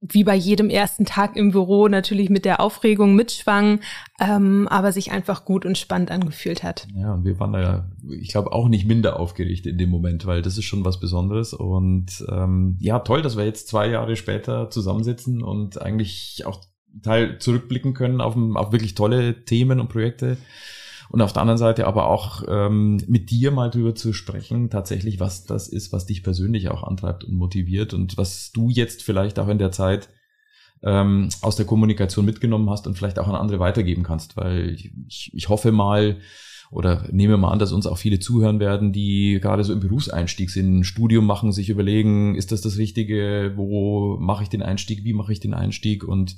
wie 0.00 0.22
bei 0.22 0.34
jedem 0.34 0.70
ersten 0.70 1.04
Tag 1.04 1.36
im 1.36 1.50
Büro 1.50 1.88
natürlich 1.88 2.30
mit 2.30 2.44
der 2.44 2.60
Aufregung 2.60 3.14
mitschwang, 3.14 3.80
ähm, 4.20 4.68
aber 4.68 4.92
sich 4.92 5.10
einfach 5.10 5.44
gut 5.44 5.66
und 5.66 5.76
spannend 5.76 6.10
angefühlt 6.10 6.62
hat. 6.62 6.86
Ja, 6.94 7.14
und 7.14 7.24
wir 7.24 7.38
waren 7.40 7.52
da 7.52 7.60
ja, 7.60 7.90
ich 8.20 8.28
glaube, 8.28 8.52
auch 8.52 8.68
nicht 8.68 8.86
minder 8.86 9.18
aufgeregt 9.18 9.66
in 9.66 9.76
dem 9.76 9.90
Moment, 9.90 10.24
weil 10.26 10.42
das 10.42 10.56
ist 10.56 10.64
schon 10.64 10.84
was 10.84 11.00
Besonderes. 11.00 11.52
Und 11.52 12.24
ähm, 12.30 12.76
ja, 12.78 13.00
toll, 13.00 13.22
dass 13.22 13.36
wir 13.36 13.44
jetzt 13.44 13.68
zwei 13.68 13.88
Jahre 13.88 14.16
später 14.16 14.70
zusammensitzen 14.70 15.42
und 15.42 15.82
eigentlich 15.82 16.44
auch 16.46 16.60
Teil 17.02 17.38
zurückblicken 17.38 17.94
können 17.94 18.20
auf, 18.20 18.36
auf 18.54 18.72
wirklich 18.72 18.94
tolle 18.94 19.44
Themen 19.44 19.80
und 19.80 19.88
Projekte 19.88 20.38
und 21.10 21.22
auf 21.22 21.32
der 21.32 21.42
anderen 21.42 21.58
Seite 21.58 21.86
aber 21.86 22.06
auch 22.06 22.42
ähm, 22.48 23.02
mit 23.06 23.30
dir 23.30 23.50
mal 23.50 23.70
drüber 23.70 23.94
zu 23.94 24.12
sprechen, 24.12 24.70
tatsächlich, 24.70 25.20
was 25.20 25.44
das 25.44 25.68
ist, 25.68 25.92
was 25.92 26.06
dich 26.06 26.22
persönlich 26.22 26.68
auch 26.68 26.82
antreibt 26.82 27.24
und 27.24 27.34
motiviert 27.34 27.94
und 27.94 28.16
was 28.18 28.52
du 28.52 28.68
jetzt 28.70 29.02
vielleicht 29.02 29.38
auch 29.38 29.48
in 29.48 29.58
der 29.58 29.72
Zeit 29.72 30.08
ähm, 30.82 31.28
aus 31.40 31.56
der 31.56 31.66
Kommunikation 31.66 32.24
mitgenommen 32.24 32.70
hast 32.70 32.86
und 32.86 32.96
vielleicht 32.96 33.18
auch 33.18 33.28
an 33.28 33.34
andere 33.34 33.58
weitergeben 33.58 34.02
kannst, 34.02 34.36
weil 34.36 34.70
ich, 34.70 34.92
ich 35.32 35.48
hoffe 35.48 35.72
mal, 35.72 36.18
oder 36.70 37.08
nehme 37.10 37.38
mal 37.38 37.50
an, 37.50 37.58
dass 37.58 37.72
uns 37.72 37.86
auch 37.86 37.96
viele 37.96 38.18
zuhören 38.18 38.60
werden, 38.60 38.92
die 38.92 39.38
gerade 39.40 39.64
so 39.64 39.72
im 39.72 39.80
Berufseinstieg 39.80 40.50
sind, 40.50 40.80
ein 40.80 40.84
Studium 40.84 41.24
machen, 41.24 41.52
sich 41.52 41.70
überlegen, 41.70 42.34
ist 42.34 42.52
das 42.52 42.60
das 42.60 42.76
Richtige, 42.76 43.52
wo 43.56 44.18
mache 44.20 44.42
ich 44.42 44.48
den 44.50 44.62
Einstieg, 44.62 45.04
wie 45.04 45.14
mache 45.14 45.32
ich 45.32 45.40
den 45.40 45.54
Einstieg? 45.54 46.04
Und 46.04 46.36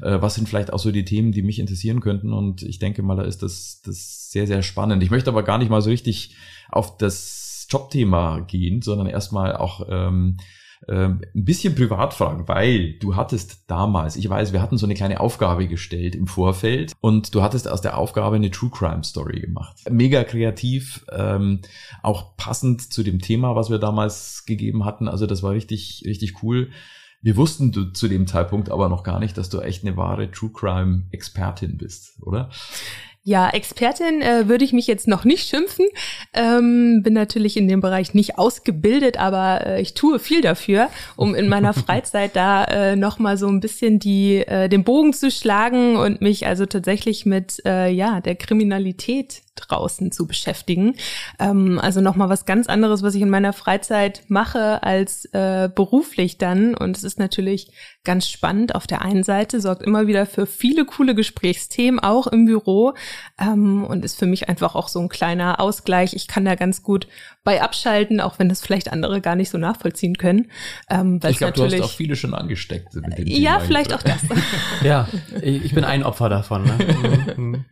äh, 0.00 0.20
was 0.20 0.34
sind 0.34 0.48
vielleicht 0.48 0.72
auch 0.72 0.78
so 0.78 0.92
die 0.92 1.04
Themen, 1.04 1.32
die 1.32 1.42
mich 1.42 1.58
interessieren 1.58 2.00
könnten. 2.00 2.32
Und 2.32 2.62
ich 2.62 2.78
denke 2.78 3.02
mal, 3.02 3.16
da 3.16 3.22
ist 3.22 3.42
das, 3.42 3.80
das 3.84 4.30
sehr, 4.30 4.46
sehr 4.46 4.62
spannend. 4.62 5.02
Ich 5.02 5.10
möchte 5.10 5.30
aber 5.30 5.42
gar 5.42 5.58
nicht 5.58 5.70
mal 5.70 5.82
so 5.82 5.90
richtig 5.90 6.34
auf 6.70 6.96
das 6.96 7.66
Jobthema 7.70 8.40
gehen, 8.40 8.82
sondern 8.82 9.06
erstmal 9.06 9.56
auch 9.56 9.86
ähm, 9.90 10.38
ähm, 10.86 11.22
ein 11.34 11.44
bisschen 11.44 11.74
privat 11.74 12.14
fragen, 12.14 12.46
weil 12.46 12.92
du 12.94 13.16
hattest 13.16 13.64
damals, 13.66 14.16
ich 14.16 14.28
weiß, 14.28 14.52
wir 14.52 14.62
hatten 14.62 14.78
so 14.78 14.86
eine 14.86 14.94
kleine 14.94 15.20
Aufgabe 15.20 15.66
gestellt 15.66 16.14
im 16.14 16.26
Vorfeld 16.26 16.92
und 17.00 17.34
du 17.34 17.42
hattest 17.42 17.68
aus 17.68 17.80
der 17.80 17.98
Aufgabe 17.98 18.36
eine 18.36 18.50
True 18.50 18.70
Crime 18.70 19.02
Story 19.02 19.40
gemacht. 19.40 19.78
Mega 19.90 20.22
kreativ, 20.22 21.04
ähm, 21.10 21.60
auch 22.02 22.36
passend 22.36 22.92
zu 22.92 23.02
dem 23.02 23.20
Thema, 23.20 23.56
was 23.56 23.70
wir 23.70 23.78
damals 23.78 24.44
gegeben 24.46 24.84
hatten. 24.84 25.08
Also 25.08 25.26
das 25.26 25.42
war 25.42 25.52
richtig, 25.52 26.04
richtig 26.06 26.42
cool. 26.42 26.70
Wir 27.20 27.36
wussten 27.36 27.72
du 27.72 27.86
zu 27.92 28.08
dem 28.08 28.26
Zeitpunkt 28.26 28.70
aber 28.70 28.88
noch 28.88 29.02
gar 29.02 29.18
nicht, 29.18 29.36
dass 29.36 29.48
du 29.48 29.60
echt 29.60 29.84
eine 29.84 29.96
wahre 29.96 30.30
True 30.30 30.50
Crime 30.52 31.04
Expertin 31.10 31.76
bist, 31.76 32.16
oder? 32.22 32.50
Ja, 33.28 33.50
Expertin 33.50 34.22
äh, 34.22 34.48
würde 34.48 34.64
ich 34.64 34.72
mich 34.72 34.86
jetzt 34.86 35.06
noch 35.06 35.24
nicht 35.26 35.46
schimpfen. 35.46 35.84
Ähm, 36.32 37.02
bin 37.02 37.12
natürlich 37.12 37.58
in 37.58 37.68
dem 37.68 37.82
Bereich 37.82 38.14
nicht 38.14 38.38
ausgebildet, 38.38 39.18
aber 39.18 39.66
äh, 39.66 39.82
ich 39.82 39.92
tue 39.92 40.18
viel 40.18 40.40
dafür, 40.40 40.88
um 41.14 41.34
in 41.34 41.46
meiner 41.46 41.74
Freizeit 41.74 42.34
da 42.36 42.64
äh, 42.64 42.96
noch 42.96 43.18
mal 43.18 43.36
so 43.36 43.48
ein 43.48 43.60
bisschen 43.60 43.98
die 43.98 44.36
äh, 44.38 44.70
den 44.70 44.82
Bogen 44.82 45.12
zu 45.12 45.30
schlagen 45.30 45.96
und 45.96 46.22
mich 46.22 46.46
also 46.46 46.64
tatsächlich 46.64 47.26
mit 47.26 47.60
äh, 47.66 47.90
ja 47.90 48.22
der 48.22 48.36
Kriminalität 48.36 49.42
draußen 49.60 50.12
zu 50.12 50.26
beschäftigen. 50.26 50.94
Ähm, 51.38 51.78
also 51.78 52.00
nochmal 52.00 52.28
was 52.28 52.46
ganz 52.46 52.68
anderes, 52.68 53.02
was 53.02 53.14
ich 53.14 53.22
in 53.22 53.30
meiner 53.30 53.52
Freizeit 53.52 54.22
mache 54.28 54.82
als 54.82 55.26
äh, 55.26 55.68
beruflich 55.74 56.38
dann. 56.38 56.74
Und 56.74 56.96
es 56.96 57.04
ist 57.04 57.18
natürlich 57.18 57.72
ganz 58.04 58.28
spannend. 58.28 58.74
Auf 58.74 58.86
der 58.86 59.02
einen 59.02 59.24
Seite 59.24 59.60
sorgt 59.60 59.82
immer 59.82 60.06
wieder 60.06 60.26
für 60.26 60.46
viele 60.46 60.84
coole 60.84 61.14
Gesprächsthemen, 61.14 62.00
auch 62.00 62.26
im 62.26 62.46
Büro. 62.46 62.94
Ähm, 63.40 63.84
und 63.84 64.04
ist 64.04 64.18
für 64.18 64.26
mich 64.26 64.48
einfach 64.48 64.74
auch 64.74 64.88
so 64.88 65.00
ein 65.00 65.08
kleiner 65.08 65.60
Ausgleich. 65.60 66.14
Ich 66.14 66.28
kann 66.28 66.44
da 66.44 66.54
ganz 66.54 66.82
gut 66.82 67.06
bei 67.44 67.62
abschalten, 67.62 68.20
auch 68.20 68.38
wenn 68.38 68.48
das 68.50 68.60
vielleicht 68.60 68.92
andere 68.92 69.20
gar 69.20 69.34
nicht 69.34 69.48
so 69.48 69.56
nachvollziehen 69.56 70.18
können. 70.18 70.50
Ähm, 70.90 71.18
ich 71.26 71.38
glaube, 71.38 71.54
du 71.54 71.64
hast 71.64 71.80
auch 71.80 71.90
viele 71.90 72.14
schon 72.14 72.34
angesteckt. 72.34 72.94
Mit 72.94 73.16
dem 73.16 73.26
ja, 73.26 73.60
vielleicht 73.60 73.94
auch 73.94 74.02
das. 74.02 74.20
ja, 74.82 75.08
ich 75.40 75.74
bin 75.74 75.84
ein 75.84 76.02
Opfer 76.02 76.28
davon. 76.28 76.64
Ne? 76.64 77.64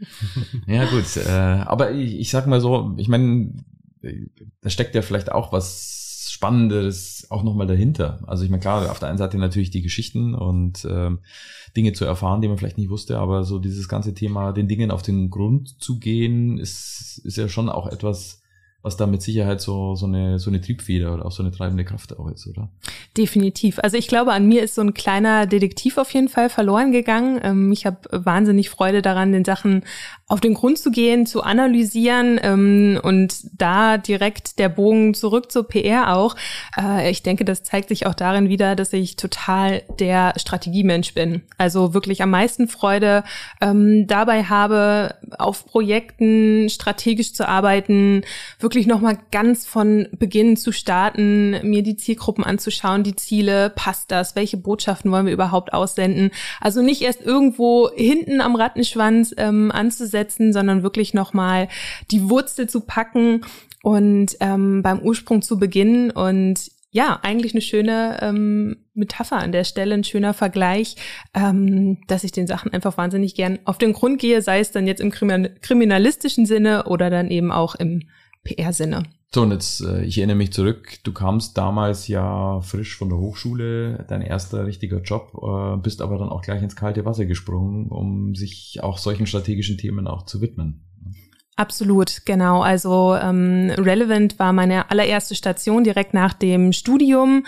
ja, 0.66 0.84
gut. 0.86 1.16
Äh, 1.16 1.66
aber 1.76 1.92
ich, 1.92 2.18
ich 2.18 2.30
sag 2.30 2.46
mal 2.46 2.60
so, 2.60 2.94
ich 2.96 3.08
meine, 3.08 3.52
da 4.62 4.70
steckt 4.70 4.94
ja 4.94 5.02
vielleicht 5.02 5.30
auch 5.30 5.52
was 5.52 6.30
Spannendes 6.30 7.26
auch 7.30 7.42
nochmal 7.42 7.66
dahinter. 7.66 8.20
Also 8.26 8.44
ich 8.44 8.50
meine, 8.50 8.60
klar, 8.60 8.90
auf 8.90 8.98
der 8.98 9.08
einen 9.08 9.18
Seite 9.18 9.36
natürlich 9.38 9.70
die 9.70 9.82
Geschichten 9.82 10.34
und 10.34 10.86
ähm, 10.90 11.18
Dinge 11.76 11.92
zu 11.92 12.04
erfahren, 12.04 12.40
die 12.40 12.48
man 12.48 12.58
vielleicht 12.58 12.78
nicht 12.78 12.90
wusste, 12.90 13.18
aber 13.18 13.44
so 13.44 13.58
dieses 13.58 13.88
ganze 13.88 14.14
Thema, 14.14 14.52
den 14.52 14.68
Dingen 14.68 14.90
auf 14.90 15.02
den 15.02 15.30
Grund 15.30 15.80
zu 15.82 15.98
gehen, 15.98 16.58
ist, 16.58 17.20
ist 17.24 17.36
ja 17.36 17.48
schon 17.48 17.68
auch 17.68 17.86
etwas, 17.86 18.42
was 18.86 18.96
da 18.96 19.08
mit 19.08 19.20
Sicherheit 19.20 19.60
so, 19.60 19.96
so, 19.96 20.06
eine, 20.06 20.38
so 20.38 20.48
eine 20.48 20.60
Triebfeder 20.60 21.12
oder 21.12 21.26
auch 21.26 21.32
so 21.32 21.42
eine 21.42 21.50
treibende 21.50 21.84
Kraft 21.84 22.16
auch 22.16 22.30
ist, 22.30 22.46
oder? 22.46 22.70
Definitiv. 23.16 23.80
Also 23.80 23.96
ich 23.96 24.06
glaube, 24.06 24.32
an 24.32 24.46
mir 24.46 24.62
ist 24.62 24.76
so 24.76 24.80
ein 24.80 24.94
kleiner 24.94 25.46
Detektiv 25.46 25.98
auf 25.98 26.14
jeden 26.14 26.28
Fall 26.28 26.48
verloren 26.48 26.92
gegangen. 26.92 27.40
Ähm, 27.42 27.72
ich 27.72 27.84
habe 27.84 27.98
wahnsinnig 28.12 28.70
Freude 28.70 29.02
daran, 29.02 29.32
den 29.32 29.44
Sachen 29.44 29.82
auf 30.28 30.40
den 30.40 30.54
Grund 30.54 30.78
zu 30.78 30.90
gehen, 30.90 31.24
zu 31.24 31.42
analysieren 31.42 32.40
ähm, 32.42 33.00
und 33.00 33.36
da 33.56 33.96
direkt 33.96 34.58
der 34.58 34.68
Bogen 34.68 35.14
zurück 35.14 35.52
zur 35.52 35.68
PR 35.68 36.16
auch. 36.16 36.34
Äh, 36.76 37.12
ich 37.12 37.22
denke, 37.22 37.44
das 37.44 37.62
zeigt 37.62 37.90
sich 37.90 38.06
auch 38.06 38.14
darin 38.14 38.48
wieder, 38.48 38.74
dass 38.74 38.92
ich 38.92 39.14
total 39.14 39.82
der 40.00 40.32
Strategiemensch 40.36 41.14
bin. 41.14 41.42
Also 41.58 41.94
wirklich 41.94 42.22
am 42.22 42.30
meisten 42.30 42.66
Freude 42.66 43.22
ähm, 43.60 44.08
dabei 44.08 44.42
habe, 44.42 45.14
auf 45.38 45.64
Projekten 45.64 46.68
strategisch 46.70 47.32
zu 47.32 47.46
arbeiten, 47.46 48.22
wirklich 48.58 48.88
nochmal 48.88 49.18
ganz 49.30 49.64
von 49.64 50.08
Beginn 50.10 50.56
zu 50.56 50.72
starten, 50.72 51.60
mir 51.62 51.84
die 51.84 51.96
Zielgruppen 51.96 52.42
anzuschauen, 52.42 53.04
die 53.04 53.14
Ziele, 53.14 53.70
passt 53.70 54.10
das, 54.10 54.34
welche 54.34 54.56
Botschaften 54.56 55.12
wollen 55.12 55.26
wir 55.26 55.32
überhaupt 55.32 55.72
aussenden. 55.72 56.32
Also 56.60 56.82
nicht 56.82 57.02
erst 57.02 57.22
irgendwo 57.22 57.90
hinten 57.94 58.40
am 58.40 58.56
Rattenschwanz 58.56 59.32
ähm, 59.38 59.70
anzusetzen, 59.70 60.15
setzen, 60.16 60.52
sondern 60.54 60.82
wirklich 60.82 61.12
nochmal 61.12 61.68
die 62.10 62.30
Wurzel 62.30 62.68
zu 62.68 62.80
packen 62.80 63.42
und 63.82 64.36
ähm, 64.40 64.82
beim 64.82 65.00
Ursprung 65.00 65.42
zu 65.42 65.58
beginnen. 65.58 66.10
Und 66.10 66.70
ja, 66.90 67.18
eigentlich 67.22 67.52
eine 67.52 67.60
schöne 67.60 68.18
ähm, 68.22 68.76
Metapher 68.94 69.36
an 69.36 69.52
der 69.52 69.64
Stelle, 69.64 69.94
ein 69.94 70.04
schöner 70.04 70.32
Vergleich, 70.32 70.96
ähm, 71.34 71.98
dass 72.06 72.24
ich 72.24 72.32
den 72.32 72.46
Sachen 72.46 72.72
einfach 72.72 72.96
wahnsinnig 72.96 73.34
gern 73.34 73.58
auf 73.66 73.76
den 73.76 73.92
Grund 73.92 74.18
gehe, 74.18 74.40
sei 74.40 74.60
es 74.60 74.70
dann 74.70 74.86
jetzt 74.86 75.02
im 75.02 75.10
kriminalistischen 75.10 76.46
Sinne 76.46 76.84
oder 76.84 77.10
dann 77.10 77.30
eben 77.30 77.52
auch 77.52 77.74
im 77.74 78.08
PR-Sinne. 78.44 79.02
So, 79.34 79.42
und 79.42 79.50
jetzt, 79.50 79.82
äh, 79.82 80.04
ich 80.04 80.18
erinnere 80.18 80.36
mich 80.36 80.52
zurück, 80.52 80.98
du 81.02 81.12
kamst 81.12 81.58
damals 81.58 82.08
ja 82.08 82.60
frisch 82.60 82.96
von 82.96 83.08
der 83.08 83.18
Hochschule, 83.18 84.04
dein 84.08 84.22
erster 84.22 84.64
richtiger 84.64 85.02
Job, 85.02 85.32
äh, 85.42 85.76
bist 85.76 86.00
aber 86.00 86.16
dann 86.18 86.30
auch 86.30 86.42
gleich 86.42 86.62
ins 86.62 86.76
kalte 86.76 87.04
Wasser 87.04 87.26
gesprungen, 87.26 87.88
um 87.88 88.34
sich 88.34 88.78
auch 88.82 88.98
solchen 88.98 89.26
strategischen 89.26 89.78
Themen 89.78 90.06
auch 90.06 90.24
zu 90.24 90.40
widmen. 90.40 90.86
Absolut, 91.58 92.26
genau. 92.26 92.60
Also 92.60 93.16
ähm, 93.16 93.72
Relevant 93.78 94.38
war 94.38 94.52
meine 94.52 94.90
allererste 94.90 95.34
Station 95.34 95.84
direkt 95.84 96.12
nach 96.12 96.34
dem 96.34 96.74
Studium. 96.74 97.46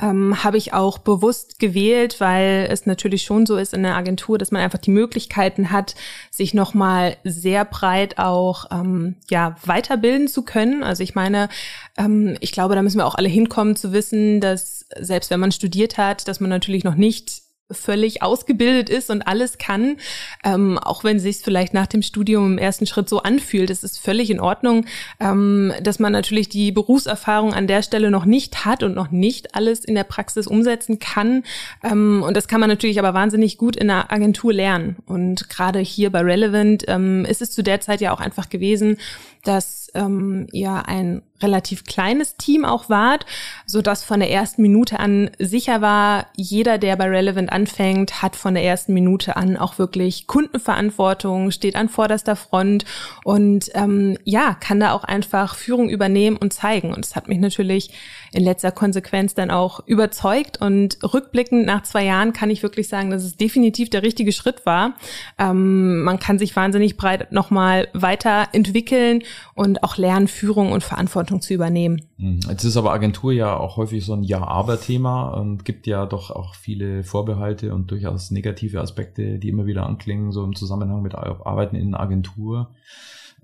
Ähm, 0.00 0.42
Habe 0.42 0.56
ich 0.56 0.72
auch 0.72 0.96
bewusst 0.96 1.58
gewählt, 1.58 2.20
weil 2.20 2.68
es 2.70 2.86
natürlich 2.86 3.22
schon 3.22 3.44
so 3.44 3.58
ist 3.58 3.74
in 3.74 3.82
der 3.82 3.96
Agentur, 3.96 4.38
dass 4.38 4.50
man 4.50 4.62
einfach 4.62 4.78
die 4.78 4.90
Möglichkeiten 4.90 5.70
hat, 5.70 5.94
sich 6.30 6.54
nochmal 6.54 7.18
sehr 7.22 7.66
breit 7.66 8.18
auch 8.18 8.64
ähm, 8.70 9.16
ja 9.28 9.56
weiterbilden 9.66 10.26
zu 10.26 10.42
können. 10.42 10.82
Also 10.82 11.02
ich 11.02 11.14
meine, 11.14 11.50
ähm, 11.98 12.38
ich 12.40 12.52
glaube, 12.52 12.74
da 12.74 12.80
müssen 12.80 12.96
wir 12.96 13.06
auch 13.06 13.16
alle 13.16 13.28
hinkommen 13.28 13.76
zu 13.76 13.92
wissen, 13.92 14.40
dass 14.40 14.86
selbst 14.98 15.30
wenn 15.30 15.40
man 15.40 15.52
studiert 15.52 15.98
hat, 15.98 16.28
dass 16.28 16.40
man 16.40 16.48
natürlich 16.48 16.82
noch 16.82 16.94
nicht 16.94 17.42
völlig 17.70 18.22
ausgebildet 18.22 18.88
ist 18.88 19.10
und 19.10 19.22
alles 19.22 19.58
kann, 19.58 19.96
ähm, 20.44 20.78
auch 20.78 21.04
wenn 21.04 21.18
sich 21.18 21.38
vielleicht 21.38 21.74
nach 21.74 21.86
dem 21.86 22.02
Studium 22.02 22.52
im 22.52 22.58
ersten 22.58 22.86
Schritt 22.86 23.08
so 23.08 23.22
anfühlt. 23.22 23.70
Es 23.70 23.84
ist 23.84 23.98
völlig 23.98 24.30
in 24.30 24.40
Ordnung, 24.40 24.86
ähm, 25.18 25.72
dass 25.82 25.98
man 25.98 26.12
natürlich 26.12 26.48
die 26.48 26.72
Berufserfahrung 26.72 27.54
an 27.54 27.66
der 27.66 27.82
Stelle 27.82 28.10
noch 28.10 28.24
nicht 28.24 28.64
hat 28.64 28.82
und 28.82 28.94
noch 28.94 29.10
nicht 29.10 29.54
alles 29.54 29.84
in 29.84 29.94
der 29.94 30.04
Praxis 30.04 30.46
umsetzen 30.46 30.98
kann. 30.98 31.44
Ähm, 31.82 32.22
und 32.26 32.36
das 32.36 32.48
kann 32.48 32.60
man 32.60 32.68
natürlich 32.68 32.98
aber 32.98 33.14
wahnsinnig 33.14 33.58
gut 33.58 33.76
in 33.76 33.88
der 33.88 34.12
Agentur 34.12 34.52
lernen. 34.52 34.96
Und 35.06 35.48
gerade 35.48 35.78
hier 35.78 36.10
bei 36.10 36.20
Relevant 36.20 36.84
ähm, 36.88 37.24
ist 37.24 37.42
es 37.42 37.50
zu 37.50 37.62
der 37.62 37.80
Zeit 37.80 38.00
ja 38.00 38.12
auch 38.12 38.20
einfach 38.20 38.48
gewesen, 38.48 38.98
dass 39.44 39.79
ähm, 39.94 40.46
ihr 40.52 40.86
ein 40.86 41.22
relativ 41.42 41.84
kleines 41.84 42.36
Team 42.36 42.64
auch 42.64 42.88
wart, 42.88 43.26
so 43.66 43.82
dass 43.82 44.04
von 44.04 44.20
der 44.20 44.30
ersten 44.30 44.62
Minute 44.62 45.00
an 45.00 45.30
sicher 45.38 45.80
war, 45.80 46.26
jeder, 46.36 46.78
der 46.78 46.96
bei 46.96 47.08
Relevant 47.08 47.50
anfängt, 47.50 48.22
hat 48.22 48.36
von 48.36 48.54
der 48.54 48.64
ersten 48.64 48.92
Minute 48.94 49.36
an 49.36 49.56
auch 49.56 49.78
wirklich 49.78 50.26
Kundenverantwortung, 50.26 51.50
steht 51.50 51.76
an 51.76 51.88
vorderster 51.88 52.36
Front 52.36 52.84
und 53.24 53.70
ähm, 53.74 54.18
ja, 54.24 54.54
kann 54.54 54.80
da 54.80 54.92
auch 54.92 55.04
einfach 55.04 55.54
Führung 55.54 55.88
übernehmen 55.88 56.36
und 56.36 56.52
zeigen. 56.52 56.92
Und 56.92 57.04
es 57.04 57.16
hat 57.16 57.28
mich 57.28 57.38
natürlich 57.38 57.90
in 58.32 58.44
letzter 58.44 58.70
Konsequenz 58.70 59.34
dann 59.34 59.50
auch 59.50 59.80
überzeugt 59.86 60.60
und 60.60 60.98
rückblickend 61.02 61.66
nach 61.66 61.82
zwei 61.82 62.04
Jahren 62.04 62.32
kann 62.32 62.50
ich 62.50 62.62
wirklich 62.62 62.88
sagen, 62.88 63.10
dass 63.10 63.24
es 63.24 63.36
definitiv 63.36 63.90
der 63.90 64.02
richtige 64.02 64.32
Schritt 64.32 64.66
war. 64.66 64.94
Ähm, 65.38 66.02
man 66.02 66.18
kann 66.18 66.38
sich 66.38 66.54
wahnsinnig 66.54 66.96
breit 66.96 67.32
nochmal 67.32 67.88
weiterentwickeln 67.92 69.22
und 69.54 69.79
auch 69.82 69.96
lernen, 69.96 70.28
Führung 70.28 70.72
und 70.72 70.82
Verantwortung 70.82 71.40
zu 71.40 71.54
übernehmen. 71.54 72.02
Hm, 72.18 72.40
jetzt 72.48 72.64
ist 72.64 72.76
aber 72.76 72.92
Agentur 72.92 73.32
ja 73.32 73.56
auch 73.56 73.76
häufig 73.76 74.04
so 74.04 74.12
ein 74.12 74.22
Ja-Aber-Thema 74.22 75.28
und 75.30 75.64
gibt 75.64 75.86
ja 75.86 76.06
doch 76.06 76.30
auch 76.30 76.54
viele 76.54 77.04
Vorbehalte 77.04 77.74
und 77.74 77.90
durchaus 77.90 78.30
negative 78.30 78.80
Aspekte, 78.80 79.38
die 79.38 79.48
immer 79.48 79.66
wieder 79.66 79.86
anklingen, 79.86 80.32
so 80.32 80.44
im 80.44 80.54
Zusammenhang 80.54 81.02
mit 81.02 81.14
Arbeiten 81.14 81.76
in 81.76 81.94
einer 81.94 82.00
Agentur. 82.00 82.74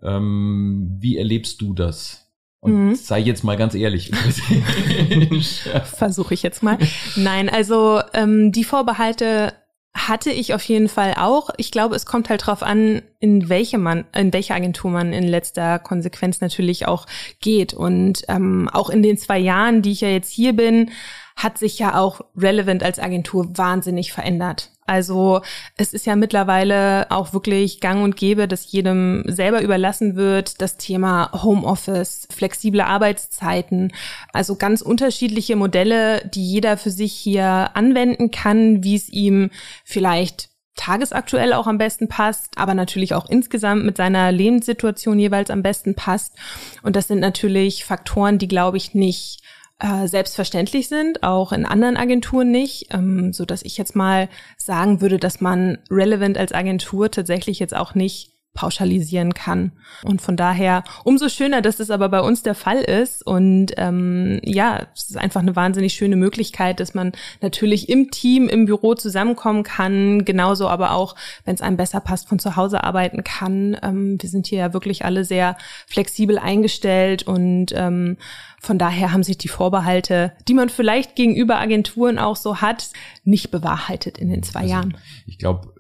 Ähm, 0.02 0.97
wie 0.99 1.16
erlebst 1.16 1.61
du 1.61 1.75
das? 1.75 2.26
Und 2.61 2.88
mhm. 2.88 2.95
sei 2.95 3.21
jetzt 3.21 3.45
mal 3.45 3.57
ganz 3.57 3.75
ehrlich. 3.75 4.11
Versuche 5.85 6.35
ich 6.35 6.43
jetzt 6.43 6.62
mal. 6.62 6.78
Nein, 7.16 7.49
also 7.49 8.00
ähm, 8.12 8.50
die 8.50 8.64
Vorbehalte 8.64 9.52
hatte 9.97 10.31
ich 10.31 10.53
auf 10.53 10.62
jeden 10.65 10.88
Fall 10.88 11.15
auch. 11.17 11.50
Ich 11.57 11.71
glaube, 11.71 11.97
es 11.97 12.07
kommt 12.07 12.29
halt 12.29 12.47
drauf 12.47 12.62
an, 12.62 13.03
in 13.19 13.49
welche 13.49 13.79
man, 13.79 14.05
in 14.15 14.33
welche 14.33 14.55
Agentur 14.55 14.91
man 14.91 15.12
in 15.12 15.26
letzter 15.26 15.79
Konsequenz 15.79 16.41
natürlich 16.41 16.87
auch 16.87 17.07
geht. 17.41 17.73
Und 17.73 18.23
ähm, 18.29 18.69
auch 18.73 18.91
in 18.91 19.03
den 19.03 19.17
zwei 19.17 19.38
Jahren, 19.38 19.83
die 19.83 19.93
ich 19.93 20.03
ja 20.03 20.09
jetzt 20.09 20.31
hier 20.31 20.53
bin, 20.53 20.91
hat 21.37 21.59
sich 21.59 21.78
ja 21.78 21.99
auch 21.99 22.23
Relevant 22.35 22.83
als 22.83 22.99
Agentur 22.99 23.57
wahnsinnig 23.59 24.12
verändert. 24.12 24.71
Also 24.87 25.43
es 25.76 25.93
ist 25.93 26.07
ja 26.07 26.16
mittlerweile 26.16 27.11
auch 27.11 27.35
wirklich 27.35 27.81
gang 27.81 28.02
und 28.02 28.16
gäbe, 28.16 28.49
dass 28.49 28.71
jedem 28.73 29.25
selber 29.26 29.61
überlassen 29.61 30.16
wird, 30.16 30.62
das 30.62 30.78
Thema 30.78 31.31
Homeoffice, 31.43 32.26
flexible 32.31 32.81
Arbeitszeiten, 32.81 33.93
also 34.33 34.57
ganz 34.57 34.81
unterschiedliche 34.81 35.57
Modelle, 35.57 36.26
die 36.26 36.45
jeder 36.45 36.78
für 36.78 36.90
sich 36.90 37.12
hier 37.12 37.71
anwenden 37.75 38.31
kann, 38.31 38.83
wie 38.83 38.95
es 38.95 39.09
ihm 39.09 39.50
vielleicht 39.85 40.49
tagesaktuell 40.76 41.52
auch 41.52 41.66
am 41.66 41.78
besten 41.78 42.07
passt, 42.09 42.57
aber 42.57 42.75
natürlich 42.75 43.14
auch 43.14 43.28
insgesamt 43.28 43.85
mit 43.85 43.97
seiner 43.97 44.31
Lebenssituation 44.31 45.19
jeweils 45.19 45.50
am 45.50 45.62
besten 45.62 45.95
passt. 45.95 46.35
Und 46.83 46.97
das 46.97 47.09
sind 47.09 47.21
natürlich 47.21 47.85
Faktoren, 47.85 48.38
die, 48.38 48.49
glaube 48.49 48.76
ich, 48.76 48.95
nicht 48.95 49.40
äh, 49.78 50.09
selbstverständlich 50.09 50.88
sind, 50.88 51.23
auch 51.23 51.52
in 51.52 51.66
anderen 51.66 51.97
Agenturen 51.97 52.50
nicht, 52.50 52.95
ähm, 52.95 53.33
so 53.33 53.45
dass 53.45 53.62
ich 53.62 53.76
jetzt 53.76 53.95
mal 53.95 54.28
sagen 54.56 55.00
würde, 55.00 55.18
dass 55.18 55.40
man 55.40 55.78
relevant 55.90 56.38
als 56.38 56.52
Agentur 56.52 57.11
tatsächlich 57.11 57.59
jetzt 57.59 57.76
auch 57.76 57.95
nicht 57.95 58.37
pauschalisieren 58.56 59.35
kann. 59.35 59.73
Und 60.02 60.21
von 60.21 60.37
daher 60.37 60.83
umso 61.04 61.28
schöner, 61.28 61.62
dass 61.62 61.78
es 61.78 61.90
aber 61.90 62.09
bei 62.09 62.21
uns 62.21 62.42
der 62.42 62.56
Fall 62.56 62.78
ist. 62.78 63.25
Und 63.25 63.73
ähm, 63.76 64.40
ja, 64.42 64.87
es 64.95 65.11
ist 65.11 65.18
einfach 65.18 65.42
eine 65.42 65.54
wahnsinnig 65.54 65.92
schöne 65.92 66.16
Möglichkeit, 66.16 66.80
dass 66.80 66.95
man 66.95 67.12
natürlich 67.40 67.88
im 67.88 68.11
Team, 68.11 68.49
im 68.49 68.64
Büro 68.64 68.95
zusammenkommen 68.95 69.62
kann, 69.62 70.25
genauso 70.25 70.68
aber 70.68 70.92
auch, 70.92 71.14
wenn 71.45 71.54
es 71.54 71.61
einem 71.61 71.76
besser 71.76 72.00
passt, 72.00 72.28
von 72.28 72.40
zu 72.40 72.56
Hause 72.56 72.83
arbeiten 72.83 73.23
kann. 73.23 73.76
Ähm, 73.83 74.16
wir 74.21 74.28
sind 74.28 74.49
hier 74.49 74.59
ja 74.59 74.73
wirklich 74.73 75.04
alle 75.04 75.25
sehr 75.25 75.56
flexibel 75.87 76.38
eingestellt 76.38 77.25
und 77.25 77.66
ähm, 77.75 78.16
von 78.61 78.79
daher 78.79 79.13
haben 79.13 79.23
sich 79.23 79.39
die 79.39 79.49
Vorbehalte, 79.49 80.33
die 80.49 80.55
man 80.55 80.69
vielleicht 80.69 81.15
gegenüber 81.15 81.59
Agenturen 81.59 82.19
auch 82.19 82.37
so 82.37 82.57
hat, 82.57 82.91
nicht 83.25 83.51
bewahrheitet 83.51 84.19
in 84.19 84.29
den 84.29 84.43
zwei 84.43 84.61
also, 84.61 84.73
Jahren. 84.73 84.97
Ich 85.27 85.39
glaube, 85.39 85.73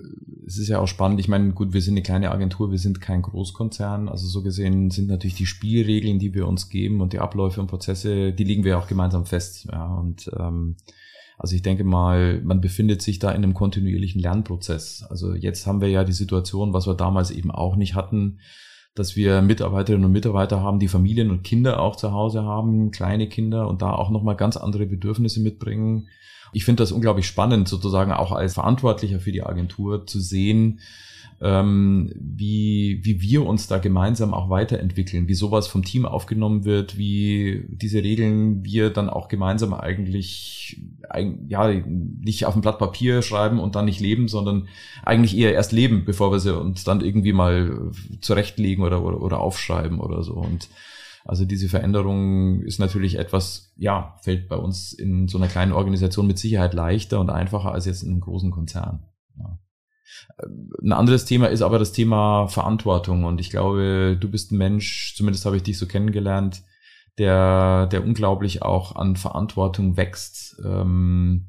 es 0.46 0.58
ist 0.58 0.68
ja 0.68 0.78
auch 0.78 0.86
spannend. 0.86 1.18
Ich 1.18 1.28
meine, 1.28 1.52
gut, 1.52 1.72
wir 1.72 1.82
sind 1.82 1.94
eine 1.94 2.02
kleine 2.02 2.30
Agentur 2.30 2.70
wir 2.70 2.78
sind 2.78 3.00
kein 3.00 3.22
Großkonzern. 3.22 4.08
Also 4.08 4.26
so 4.28 4.42
gesehen 4.42 4.90
sind 4.90 5.08
natürlich 5.08 5.34
die 5.34 5.46
Spielregeln, 5.46 6.18
die 6.18 6.34
wir 6.34 6.46
uns 6.46 6.68
geben 6.68 7.00
und 7.00 7.12
die 7.12 7.18
Abläufe 7.18 7.60
und 7.60 7.66
Prozesse, 7.66 8.32
die 8.32 8.44
liegen 8.44 8.64
wir 8.64 8.78
auch 8.78 8.86
gemeinsam 8.86 9.26
fest. 9.26 9.66
Ja, 9.70 9.86
und 9.86 10.30
ähm, 10.38 10.76
also 11.38 11.54
ich 11.54 11.62
denke 11.62 11.84
mal, 11.84 12.40
man 12.42 12.60
befindet 12.60 13.02
sich 13.02 13.18
da 13.18 13.30
in 13.30 13.42
einem 13.42 13.54
kontinuierlichen 13.54 14.20
Lernprozess. 14.20 15.04
Also 15.10 15.34
jetzt 15.34 15.66
haben 15.66 15.80
wir 15.80 15.88
ja 15.88 16.04
die 16.04 16.12
Situation, 16.12 16.72
was 16.72 16.86
wir 16.86 16.94
damals 16.94 17.30
eben 17.30 17.50
auch 17.50 17.76
nicht 17.76 17.94
hatten, 17.94 18.38
dass 18.96 19.14
wir 19.14 19.42
Mitarbeiterinnen 19.42 20.06
und 20.06 20.12
Mitarbeiter 20.12 20.60
haben, 20.62 20.80
die 20.80 20.88
Familien 20.88 21.30
und 21.30 21.44
Kinder 21.44 21.80
auch 21.80 21.96
zu 21.96 22.12
Hause 22.12 22.42
haben, 22.42 22.90
kleine 22.90 23.28
Kinder 23.28 23.68
und 23.68 23.82
da 23.82 23.92
auch 23.92 24.10
nochmal 24.10 24.36
ganz 24.36 24.56
andere 24.56 24.86
Bedürfnisse 24.86 25.40
mitbringen. 25.40 26.08
Ich 26.52 26.64
finde 26.64 26.82
das 26.82 26.92
unglaublich 26.92 27.26
spannend, 27.26 27.68
sozusagen 27.68 28.10
auch 28.10 28.32
als 28.32 28.54
Verantwortlicher 28.54 29.20
für 29.20 29.32
die 29.32 29.42
Agentur 29.42 30.06
zu 30.06 30.18
sehen, 30.18 30.80
ähm, 31.40 32.10
wie, 32.14 33.00
wie 33.02 33.20
wir 33.20 33.44
uns 33.44 33.66
da 33.66 33.78
gemeinsam 33.78 34.32
auch 34.32 34.48
weiterentwickeln, 34.48 35.28
wie 35.28 35.34
sowas 35.34 35.68
vom 35.68 35.84
Team 35.84 36.06
aufgenommen 36.06 36.64
wird, 36.64 36.96
wie 36.96 37.64
diese 37.68 38.02
Regeln 38.02 38.64
wir 38.64 38.90
dann 38.90 39.10
auch 39.10 39.28
gemeinsam 39.28 39.74
eigentlich, 39.74 40.80
ja, 41.48 41.68
nicht 41.68 42.46
auf 42.46 42.54
ein 42.54 42.62
Blatt 42.62 42.78
Papier 42.78 43.20
schreiben 43.20 43.60
und 43.60 43.76
dann 43.76 43.84
nicht 43.84 44.00
leben, 44.00 44.28
sondern 44.28 44.68
eigentlich 45.02 45.36
eher 45.36 45.52
erst 45.52 45.72
leben, 45.72 46.04
bevor 46.06 46.32
wir 46.32 46.40
sie 46.40 46.56
uns 46.58 46.84
dann 46.84 47.02
irgendwie 47.02 47.34
mal 47.34 47.90
zurechtlegen 48.20 48.82
oder, 48.82 49.04
oder, 49.04 49.20
oder 49.20 49.40
aufschreiben 49.40 50.00
oder 50.00 50.22
so. 50.22 50.34
Und 50.34 50.68
also 51.26 51.44
diese 51.44 51.68
Veränderung 51.68 52.62
ist 52.62 52.78
natürlich 52.78 53.18
etwas, 53.18 53.72
ja, 53.76 54.16
fällt 54.22 54.48
bei 54.48 54.56
uns 54.56 54.92
in 54.92 55.28
so 55.28 55.36
einer 55.36 55.48
kleinen 55.48 55.72
Organisation 55.72 56.26
mit 56.26 56.38
Sicherheit 56.38 56.72
leichter 56.72 57.20
und 57.20 57.30
einfacher 57.30 57.72
als 57.72 57.84
jetzt 57.84 58.02
in 58.02 58.10
einem 58.10 58.20
großen 58.20 58.50
Konzern. 58.50 59.02
Ein 60.82 60.92
anderes 60.92 61.24
Thema 61.24 61.46
ist 61.46 61.62
aber 61.62 61.78
das 61.78 61.92
Thema 61.92 62.48
Verantwortung. 62.48 63.24
Und 63.24 63.40
ich 63.40 63.50
glaube, 63.50 64.16
du 64.20 64.30
bist 64.30 64.52
ein 64.52 64.58
Mensch, 64.58 65.14
zumindest 65.16 65.46
habe 65.46 65.56
ich 65.56 65.62
dich 65.62 65.78
so 65.78 65.86
kennengelernt, 65.86 66.62
der, 67.18 67.86
der 67.86 68.04
unglaublich 68.04 68.62
auch 68.62 68.96
an 68.96 69.16
Verantwortung 69.16 69.96
wächst. 69.96 70.60
Ähm, 70.64 71.48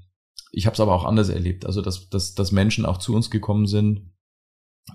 ich 0.51 0.65
habe 0.65 0.73
es 0.73 0.79
aber 0.79 0.93
auch 0.93 1.03
anders 1.03 1.29
erlebt. 1.29 1.65
Also, 1.65 1.81
dass, 1.81 2.09
dass, 2.09 2.33
dass 2.33 2.51
Menschen 2.51 2.85
auch 2.85 2.97
zu 2.97 3.15
uns 3.15 3.29
gekommen 3.29 3.67
sind, 3.67 4.11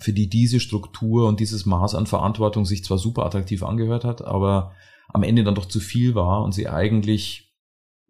für 0.00 0.12
die 0.12 0.28
diese 0.28 0.60
Struktur 0.60 1.28
und 1.28 1.40
dieses 1.40 1.66
Maß 1.66 1.94
an 1.94 2.06
Verantwortung 2.06 2.64
sich 2.64 2.84
zwar 2.84 2.98
super 2.98 3.26
attraktiv 3.26 3.62
angehört 3.62 4.04
hat, 4.04 4.22
aber 4.22 4.72
am 5.08 5.22
Ende 5.22 5.44
dann 5.44 5.54
doch 5.54 5.66
zu 5.66 5.80
viel 5.80 6.14
war 6.14 6.42
und 6.42 6.52
sie 6.52 6.68
eigentlich 6.68 7.51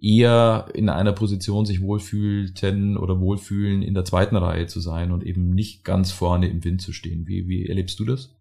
eher 0.03 0.69
in 0.75 0.89
einer 0.89 1.13
Position 1.13 1.65
sich 1.65 1.81
wohlfühlten 1.81 2.97
oder 2.97 3.21
wohlfühlen, 3.21 3.83
in 3.83 3.95
der 3.95 4.05
zweiten 4.05 4.37
Reihe 4.37 4.67
zu 4.67 4.81
sein 4.81 5.13
und 5.13 5.25
eben 5.25 5.51
nicht 5.51 5.85
ganz 5.85 6.11
vorne 6.11 6.49
im 6.49 6.65
Wind 6.65 6.83
zu 6.83 6.93
stehen. 6.93 7.27
Wie, 7.27 7.49
wie 7.49 7.67
erlebst 7.67 8.01
du 8.01 8.05
das? 8.05 8.35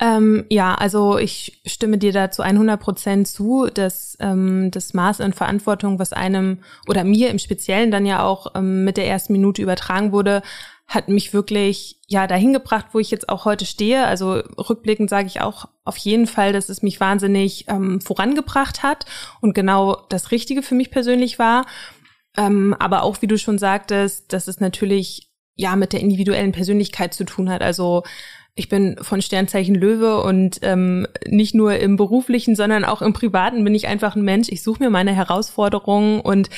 Ähm, 0.00 0.44
ja, 0.50 0.74
also 0.74 1.18
ich 1.18 1.60
stimme 1.66 1.98
dir 1.98 2.12
da 2.12 2.30
zu 2.30 2.42
100 2.42 2.80
Prozent 2.80 3.28
zu, 3.28 3.68
dass 3.72 4.16
ähm, 4.20 4.70
das 4.72 4.92
Maß 4.92 5.20
an 5.20 5.32
Verantwortung, 5.32 6.00
was 6.00 6.12
einem 6.12 6.58
oder 6.88 7.04
mir 7.04 7.30
im 7.30 7.38
Speziellen 7.38 7.92
dann 7.92 8.04
ja 8.04 8.24
auch 8.24 8.54
ähm, 8.56 8.84
mit 8.84 8.96
der 8.96 9.06
ersten 9.06 9.32
Minute 9.32 9.62
übertragen 9.62 10.10
wurde, 10.10 10.42
hat 10.86 11.08
mich 11.08 11.32
wirklich 11.32 12.00
ja 12.08 12.26
dahin 12.26 12.52
gebracht, 12.52 12.86
wo 12.92 12.98
ich 12.98 13.10
jetzt 13.10 13.28
auch 13.28 13.44
heute 13.44 13.66
stehe. 13.66 14.06
Also 14.06 14.42
rückblickend 14.58 15.08
sage 15.08 15.28
ich 15.28 15.40
auch 15.40 15.66
auf 15.84 15.96
jeden 15.96 16.26
Fall, 16.26 16.52
dass 16.52 16.68
es 16.68 16.82
mich 16.82 17.00
wahnsinnig 17.00 17.66
ähm, 17.68 18.00
vorangebracht 18.00 18.82
hat 18.82 19.06
und 19.40 19.54
genau 19.54 20.04
das 20.08 20.32
Richtige 20.32 20.62
für 20.62 20.74
mich 20.74 20.90
persönlich 20.90 21.38
war. 21.38 21.66
Ähm, 22.36 22.74
aber 22.80 23.04
auch, 23.04 23.22
wie 23.22 23.28
du 23.28 23.38
schon 23.38 23.58
sagtest, 23.58 24.32
dass 24.32 24.48
es 24.48 24.58
natürlich 24.58 25.30
ja 25.54 25.76
mit 25.76 25.92
der 25.92 26.00
individuellen 26.00 26.52
Persönlichkeit 26.52 27.14
zu 27.14 27.24
tun 27.24 27.48
hat. 27.48 27.62
Also 27.62 28.02
ich 28.56 28.68
bin 28.68 28.96
von 29.00 29.20
Sternzeichen 29.20 29.74
Löwe 29.74 30.22
und 30.22 30.60
ähm, 30.62 31.08
nicht 31.26 31.54
nur 31.54 31.76
im 31.76 31.96
beruflichen, 31.96 32.54
sondern 32.54 32.84
auch 32.84 33.02
im 33.02 33.12
privaten 33.12 33.64
bin 33.64 33.74
ich 33.74 33.88
einfach 33.88 34.14
ein 34.14 34.22
Mensch. 34.22 34.48
Ich 34.48 34.62
suche 34.62 34.82
mir 34.82 34.90
meine 34.90 35.12
Herausforderungen 35.12 36.20
und 36.20 36.50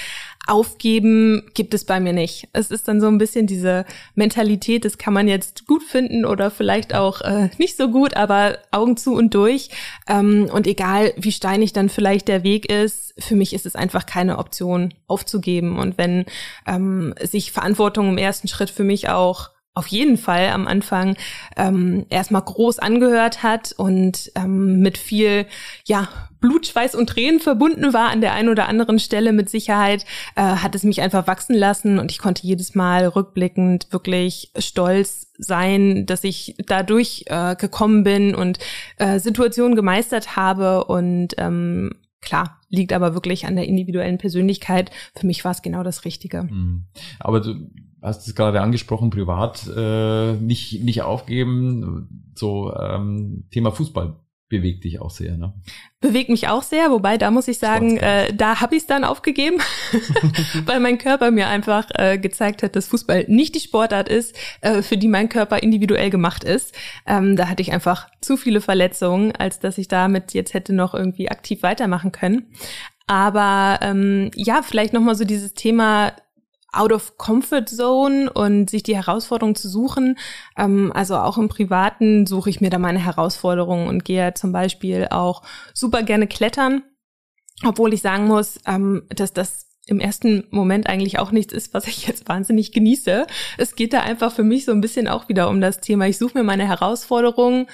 aufgeben 0.46 1.50
gibt 1.54 1.72
es 1.72 1.84
bei 1.84 1.98
mir 1.98 2.12
nicht. 2.12 2.48
Es 2.52 2.70
ist 2.70 2.86
dann 2.86 3.00
so 3.00 3.08
ein 3.08 3.18
bisschen 3.18 3.46
diese 3.46 3.84
Mentalität, 4.14 4.84
das 4.84 4.98
kann 4.98 5.14
man 5.14 5.26
jetzt 5.26 5.66
gut 5.66 5.82
finden 5.82 6.24
oder 6.24 6.50
vielleicht 6.50 6.94
auch 6.94 7.22
äh, 7.22 7.48
nicht 7.58 7.76
so 7.76 7.90
gut, 7.90 8.14
aber 8.14 8.58
Augen 8.70 8.96
zu 8.98 9.14
und 9.14 9.34
durch. 9.34 9.70
Ähm, 10.06 10.48
und 10.52 10.66
egal, 10.66 11.14
wie 11.16 11.32
steinig 11.32 11.72
dann 11.72 11.88
vielleicht 11.88 12.28
der 12.28 12.44
Weg 12.44 12.70
ist, 12.70 13.14
für 13.18 13.36
mich 13.36 13.54
ist 13.54 13.66
es 13.66 13.74
einfach 13.74 14.04
keine 14.04 14.38
Option 14.38 14.92
aufzugeben. 15.06 15.78
Und 15.78 15.96
wenn 15.96 16.26
ähm, 16.66 17.14
sich 17.22 17.52
Verantwortung 17.52 18.10
im 18.10 18.18
ersten 18.18 18.48
Schritt 18.48 18.70
für 18.70 18.84
mich 18.84 19.08
auch 19.08 19.55
auf 19.76 19.86
jeden 19.88 20.16
Fall 20.16 20.48
am 20.48 20.66
Anfang 20.66 21.16
ähm, 21.56 22.06
erstmal 22.08 22.42
groß 22.42 22.78
angehört 22.78 23.42
hat 23.42 23.74
und 23.76 24.32
ähm, 24.34 24.80
mit 24.80 24.96
viel 24.96 25.46
ja 25.84 26.08
Blut, 26.40 26.66
Schweiß 26.66 26.94
und 26.94 27.08
Tränen 27.08 27.40
verbunden 27.40 27.92
war 27.92 28.08
an 28.10 28.20
der 28.20 28.32
einen 28.32 28.48
oder 28.48 28.68
anderen 28.68 28.98
Stelle 28.98 29.32
mit 29.32 29.50
Sicherheit, 29.50 30.06
äh, 30.34 30.40
hat 30.40 30.74
es 30.74 30.82
mich 30.82 31.02
einfach 31.02 31.26
wachsen 31.26 31.54
lassen 31.54 31.98
und 31.98 32.10
ich 32.10 32.18
konnte 32.18 32.46
jedes 32.46 32.74
Mal 32.74 33.06
rückblickend 33.06 33.88
wirklich 33.90 34.50
stolz 34.58 35.28
sein, 35.38 36.06
dass 36.06 36.24
ich 36.24 36.54
dadurch 36.66 37.24
äh, 37.26 37.54
gekommen 37.56 38.02
bin 38.02 38.34
und 38.34 38.58
äh, 38.96 39.18
Situationen 39.18 39.76
gemeistert 39.76 40.36
habe 40.36 40.84
und 40.84 41.34
ähm, 41.36 41.90
klar, 42.26 42.60
liegt 42.68 42.92
aber 42.92 43.14
wirklich 43.14 43.46
an 43.46 43.56
der 43.56 43.66
individuellen 43.66 44.18
Persönlichkeit. 44.18 44.90
Für 45.14 45.26
mich 45.26 45.44
war 45.44 45.52
es 45.52 45.62
genau 45.62 45.82
das 45.82 46.04
Richtige. 46.04 46.42
Mhm. 46.42 46.84
Aber 47.18 47.40
du 47.40 47.70
hast 48.02 48.28
es 48.28 48.34
gerade 48.34 48.60
angesprochen, 48.60 49.10
privat 49.10 49.66
äh, 49.74 50.34
nicht, 50.34 50.84
nicht 50.84 51.02
aufgeben. 51.02 52.32
So 52.34 52.74
ähm, 52.74 53.44
Thema 53.50 53.72
Fußball 53.72 54.16
bewegt 54.48 54.84
dich 54.84 55.00
auch 55.00 55.10
sehr, 55.10 55.36
ne? 55.36 55.54
Bewegt 56.00 56.28
mich 56.28 56.46
auch 56.48 56.62
sehr, 56.62 56.90
wobei 56.90 57.18
da 57.18 57.30
muss 57.30 57.48
ich 57.48 57.58
sagen, 57.58 57.96
äh, 57.96 58.32
da 58.32 58.60
habe 58.60 58.76
ich 58.76 58.82
es 58.82 58.86
dann 58.86 59.02
aufgegeben, 59.02 59.58
weil 60.66 60.78
mein 60.78 60.98
Körper 60.98 61.30
mir 61.30 61.48
einfach 61.48 61.88
äh, 61.94 62.18
gezeigt 62.18 62.62
hat, 62.62 62.76
dass 62.76 62.86
Fußball 62.88 63.24
nicht 63.28 63.54
die 63.56 63.60
Sportart 63.60 64.08
ist, 64.08 64.36
äh, 64.60 64.82
für 64.82 64.96
die 64.96 65.08
mein 65.08 65.28
Körper 65.28 65.62
individuell 65.62 66.10
gemacht 66.10 66.44
ist. 66.44 66.74
Ähm, 67.06 67.34
da 67.34 67.48
hatte 67.48 67.62
ich 67.62 67.72
einfach 67.72 68.08
zu 68.20 68.36
viele 68.36 68.60
Verletzungen, 68.60 69.32
als 69.32 69.58
dass 69.58 69.78
ich 69.78 69.88
damit 69.88 70.32
jetzt 70.32 70.54
hätte 70.54 70.72
noch 70.72 70.94
irgendwie 70.94 71.28
aktiv 71.28 71.62
weitermachen 71.62 72.12
können. 72.12 72.46
Aber 73.08 73.78
ähm, 73.82 74.30
ja, 74.34 74.62
vielleicht 74.62 74.92
noch 74.92 75.00
mal 75.00 75.14
so 75.14 75.24
dieses 75.24 75.54
Thema 75.54 76.12
out 76.78 76.92
of 76.92 77.16
comfort 77.16 77.66
zone 77.66 78.30
und 78.32 78.70
sich 78.70 78.82
die 78.82 78.96
Herausforderung 78.96 79.54
zu 79.54 79.68
suchen. 79.68 80.18
Ähm, 80.56 80.92
also 80.94 81.16
auch 81.16 81.38
im 81.38 81.48
Privaten 81.48 82.26
suche 82.26 82.50
ich 82.50 82.60
mir 82.60 82.70
da 82.70 82.78
meine 82.78 82.98
Herausforderungen 83.04 83.88
und 83.88 84.04
gehe 84.04 84.34
zum 84.34 84.52
Beispiel 84.52 85.08
auch 85.10 85.42
super 85.74 86.02
gerne 86.02 86.26
klettern, 86.26 86.82
obwohl 87.64 87.94
ich 87.94 88.02
sagen 88.02 88.26
muss, 88.26 88.58
ähm, 88.66 89.02
dass 89.08 89.32
das 89.32 89.66
im 89.86 90.00
ersten 90.00 90.44
Moment 90.50 90.88
eigentlich 90.88 91.18
auch 91.18 91.30
nichts 91.30 91.52
ist, 91.52 91.72
was 91.72 91.86
ich 91.86 92.06
jetzt 92.06 92.28
wahnsinnig 92.28 92.72
genieße. 92.72 93.26
Es 93.56 93.76
geht 93.76 93.92
da 93.92 94.00
einfach 94.00 94.32
für 94.32 94.42
mich 94.42 94.64
so 94.64 94.72
ein 94.72 94.80
bisschen 94.80 95.08
auch 95.08 95.28
wieder 95.28 95.48
um 95.48 95.60
das 95.60 95.80
Thema. 95.80 96.06
Ich 96.06 96.18
suche 96.18 96.38
mir 96.38 96.44
meine 96.44 96.66
Herausforderungen 96.66 97.66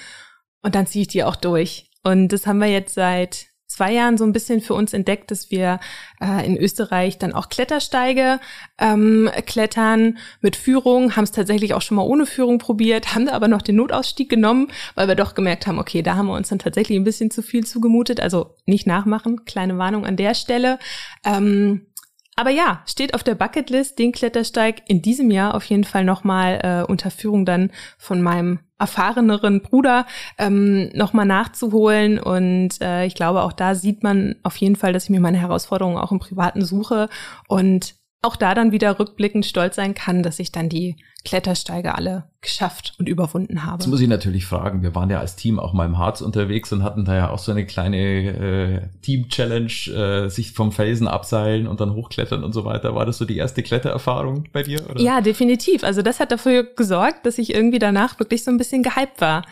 und 0.61 0.75
dann 0.75 0.87
ziehe 0.87 1.01
ich 1.03 1.07
die 1.07 1.23
auch 1.23 1.35
durch. 1.35 1.89
Und 2.03 2.29
das 2.29 2.45
haben 2.45 2.59
wir 2.59 2.67
jetzt 2.67 2.93
seit 2.93 3.47
zwei 3.73 3.91
Jahren 3.93 4.17
so 4.17 4.23
ein 4.23 4.33
bisschen 4.33 4.61
für 4.61 4.73
uns 4.73 4.93
entdeckt, 4.93 5.31
dass 5.31 5.51
wir 5.51 5.79
äh, 6.21 6.45
in 6.45 6.57
Österreich 6.57 7.17
dann 7.17 7.33
auch 7.33 7.49
Klettersteige 7.49 8.39
ähm, 8.79 9.29
klettern 9.45 10.17
mit 10.41 10.55
Führung, 10.55 11.15
haben 11.15 11.23
es 11.23 11.31
tatsächlich 11.31 11.73
auch 11.73 11.81
schon 11.81 11.95
mal 11.95 12.03
ohne 12.03 12.25
Führung 12.25 12.59
probiert, 12.59 13.15
haben 13.15 13.25
da 13.25 13.33
aber 13.33 13.47
noch 13.47 13.61
den 13.61 13.75
Notausstieg 13.75 14.29
genommen, 14.29 14.69
weil 14.95 15.07
wir 15.07 15.15
doch 15.15 15.35
gemerkt 15.35 15.67
haben, 15.67 15.79
okay, 15.79 16.01
da 16.01 16.15
haben 16.15 16.27
wir 16.27 16.35
uns 16.35 16.49
dann 16.49 16.59
tatsächlich 16.59 16.97
ein 16.97 17.03
bisschen 17.03 17.31
zu 17.31 17.41
viel 17.41 17.65
zugemutet. 17.65 18.19
Also 18.19 18.55
nicht 18.65 18.87
nachmachen, 18.87 19.45
kleine 19.45 19.77
Warnung 19.77 20.05
an 20.05 20.15
der 20.15 20.35
Stelle. 20.35 20.79
Ähm, 21.25 21.87
aber 22.35 22.49
ja, 22.49 22.81
steht 22.87 23.13
auf 23.13 23.23
der 23.23 23.35
Bucketlist, 23.35 23.99
den 23.99 24.11
Klettersteig 24.11 24.81
in 24.87 25.01
diesem 25.01 25.29
Jahr 25.29 25.53
auf 25.53 25.65
jeden 25.65 25.83
Fall 25.83 26.03
nochmal 26.03 26.59
äh, 26.63 26.91
unter 26.91 27.11
Führung 27.11 27.45
dann 27.45 27.71
von 27.97 28.21
meinem 28.21 28.59
erfahreneren 28.79 29.61
Bruder 29.61 30.05
ähm, 30.37 30.89
nochmal 30.93 31.25
nachzuholen. 31.25 32.19
Und 32.19 32.81
äh, 32.81 33.05
ich 33.05 33.15
glaube, 33.15 33.43
auch 33.43 33.53
da 33.53 33.75
sieht 33.75 34.03
man 34.03 34.35
auf 34.43 34.57
jeden 34.57 34.75
Fall, 34.75 34.93
dass 34.93 35.05
ich 35.05 35.09
mir 35.09 35.19
meine 35.19 35.37
Herausforderungen 35.37 35.97
auch 35.97 36.11
im 36.11 36.19
Privaten 36.19 36.65
suche 36.65 37.07
und 37.47 37.95
auch 38.23 38.35
da 38.37 38.55
dann 38.55 38.71
wieder 38.71 38.99
rückblickend 38.99 39.45
stolz 39.45 39.75
sein 39.75 39.93
kann, 39.93 40.23
dass 40.23 40.39
ich 40.39 40.51
dann 40.51 40.69
die 40.69 40.95
Klettersteige 41.25 41.95
alle 41.95 42.25
geschafft 42.41 42.95
und 42.99 43.07
überwunden 43.07 43.65
habe. 43.65 43.81
Jetzt 43.81 43.89
muss 43.89 44.01
ich 44.01 44.07
natürlich 44.07 44.45
fragen, 44.45 44.81
wir 44.81 44.93
waren 44.95 45.09
ja 45.09 45.19
als 45.19 45.35
Team 45.35 45.59
auch 45.59 45.73
mal 45.73 45.85
im 45.85 45.97
Harz 45.97 46.21
unterwegs 46.21 46.71
und 46.73 46.83
hatten 46.83 47.05
da 47.05 47.15
ja 47.15 47.29
auch 47.29 47.39
so 47.39 47.51
eine 47.51 47.65
kleine 47.65 47.97
äh, 47.97 48.81
Team-Challenge, 49.01 50.25
äh, 50.25 50.29
sich 50.29 50.51
vom 50.51 50.71
Felsen 50.71 51.07
abseilen 51.07 51.67
und 51.67 51.79
dann 51.79 51.93
hochklettern 51.93 52.43
und 52.43 52.53
so 52.53 52.65
weiter. 52.65 52.95
War 52.95 53.05
das 53.05 53.17
so 53.17 53.25
die 53.25 53.37
erste 53.37 53.61
Klettererfahrung 53.63 54.49
bei 54.51 54.63
dir? 54.63 54.81
Oder? 54.89 55.01
Ja, 55.01 55.21
definitiv. 55.21 55.83
Also 55.83 56.01
das 56.01 56.19
hat 56.19 56.31
dafür 56.31 56.63
gesorgt, 56.63 57.25
dass 57.25 57.37
ich 57.37 57.53
irgendwie 57.53 57.79
danach 57.79 58.19
wirklich 58.19 58.43
so 58.43 58.51
ein 58.51 58.57
bisschen 58.57 58.83
gehypt 58.83 59.19
war. 59.19 59.45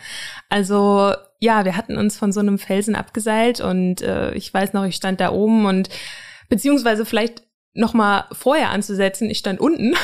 Also 0.48 1.12
ja, 1.40 1.64
wir 1.64 1.76
hatten 1.76 1.96
uns 1.96 2.16
von 2.16 2.32
so 2.32 2.40
einem 2.40 2.58
Felsen 2.58 2.94
abgeseilt 2.94 3.60
und 3.60 4.02
äh, 4.02 4.32
ich 4.34 4.52
weiß 4.52 4.74
noch, 4.74 4.84
ich 4.84 4.96
stand 4.96 5.20
da 5.20 5.32
oben 5.32 5.66
und 5.66 5.88
beziehungsweise 6.48 7.06
vielleicht 7.06 7.42
nochmal 7.74 8.24
vorher 8.32 8.70
anzusetzen. 8.70 9.30
Ich 9.30 9.38
stand 9.38 9.60
unten 9.60 9.94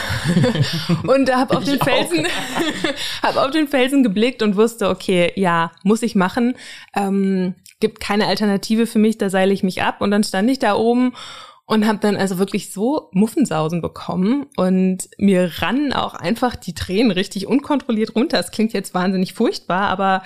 und 1.06 1.34
habe 1.34 1.56
auf 1.56 1.64
den 1.64 1.78
Felsen, 1.78 2.26
habe 3.22 3.42
auf 3.42 3.50
den 3.50 3.68
Felsen 3.68 4.02
geblickt 4.02 4.42
und 4.42 4.56
wusste, 4.56 4.88
okay, 4.88 5.32
ja, 5.36 5.72
muss 5.82 6.02
ich 6.02 6.14
machen. 6.14 6.54
Ähm, 6.94 7.54
gibt 7.80 8.00
keine 8.00 8.26
Alternative 8.26 8.86
für 8.86 8.98
mich, 8.98 9.18
da 9.18 9.30
seile 9.30 9.52
ich 9.52 9.62
mich 9.62 9.82
ab. 9.82 10.00
Und 10.00 10.10
dann 10.10 10.24
stand 10.24 10.50
ich 10.50 10.58
da 10.58 10.74
oben 10.74 11.12
und 11.66 11.86
habe 11.86 11.98
dann 11.98 12.16
also 12.16 12.38
wirklich 12.38 12.72
so 12.72 13.10
Muffensausen 13.12 13.82
bekommen 13.82 14.46
und 14.56 15.10
mir 15.18 15.50
rannen 15.58 15.92
auch 15.92 16.14
einfach 16.14 16.56
die 16.56 16.74
Tränen 16.74 17.10
richtig 17.10 17.46
unkontrolliert 17.46 18.14
runter. 18.14 18.38
Das 18.38 18.50
klingt 18.50 18.72
jetzt 18.72 18.94
wahnsinnig 18.94 19.34
furchtbar, 19.34 19.88
aber 19.88 20.22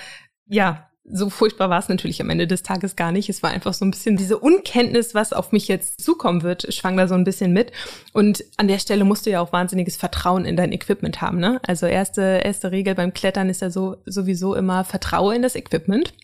ja, 0.47 0.89
so 1.05 1.31
furchtbar 1.31 1.69
war 1.69 1.79
es 1.79 1.89
natürlich 1.89 2.21
am 2.21 2.31
Ende 2.31 2.47
des 2.47 2.63
Tages 2.63 2.95
gar 2.95 3.11
nicht. 3.13 3.29
Es 3.29 3.43
war 3.43 3.51
einfach 3.51 3.75
so 3.75 3.85
ein 3.85 3.91
bisschen 3.91 4.17
diese 4.17 4.39
Unkenntnis, 4.39 5.15
was 5.15 5.33
auf 5.33 5.51
mich 5.53 5.67
jetzt 5.69 6.01
zukommen 6.01 6.43
wird, 6.43 6.73
schwang 6.73 6.97
da 6.97 7.09
so 7.09 7.15
ein 7.15 7.25
bisschen 7.25 7.53
mit. 7.53 7.73
Und 8.13 8.45
an 8.57 8.69
der 8.69 8.79
Stelle 8.79 9.05
musst 9.05 9.27
du 9.27 9.31
ja 9.31 9.41
auch 9.41 9.53
wahnsinniges 9.53 9.97
Vertrauen 9.97 10.45
in 10.45 10.57
dein 10.57 10.73
Equipment 10.73 11.21
haben. 11.21 11.39
Ne? 11.39 11.61
Also 11.67 11.87
erste, 11.87 12.41
erste 12.45 12.71
Regel 12.71 12.95
beim 12.95 13.13
Klettern 13.13 13.49
ist 13.49 13.63
ja 13.63 13.71
so 13.71 13.97
sowieso 14.07 14.55
immer 14.55 14.85
Vertraue 14.85 15.35
in 15.35 15.43
das 15.43 15.57
Equipment. 15.57 16.15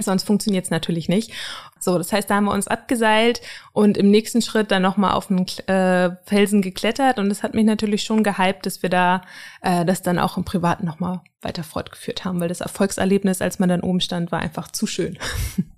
Sonst 0.00 0.24
funktioniert 0.24 0.64
es 0.64 0.70
natürlich 0.70 1.08
nicht. 1.08 1.32
So, 1.78 1.98
das 1.98 2.12
heißt, 2.12 2.28
da 2.28 2.36
haben 2.36 2.46
wir 2.46 2.52
uns 2.52 2.66
abgeseilt 2.66 3.40
und 3.72 3.96
im 3.96 4.10
nächsten 4.10 4.42
Schritt 4.42 4.70
dann 4.70 4.82
nochmal 4.82 5.12
auf 5.12 5.28
den 5.28 5.46
äh, 5.68 6.16
Felsen 6.24 6.62
geklettert. 6.62 7.18
Und 7.18 7.28
das 7.28 7.42
hat 7.42 7.54
mich 7.54 7.64
natürlich 7.64 8.02
schon 8.02 8.24
gehypt, 8.24 8.66
dass 8.66 8.82
wir 8.82 8.90
da 8.90 9.22
äh, 9.60 9.84
das 9.84 10.02
dann 10.02 10.18
auch 10.18 10.36
im 10.36 10.44
Privaten 10.44 10.84
nochmal 10.84 11.20
weiter 11.42 11.62
fortgeführt 11.62 12.24
haben, 12.24 12.40
weil 12.40 12.48
das 12.48 12.60
Erfolgserlebnis, 12.60 13.42
als 13.42 13.58
man 13.58 13.68
dann 13.68 13.82
oben 13.82 14.00
stand, 14.00 14.32
war 14.32 14.40
einfach 14.40 14.70
zu 14.70 14.86
schön. 14.86 15.18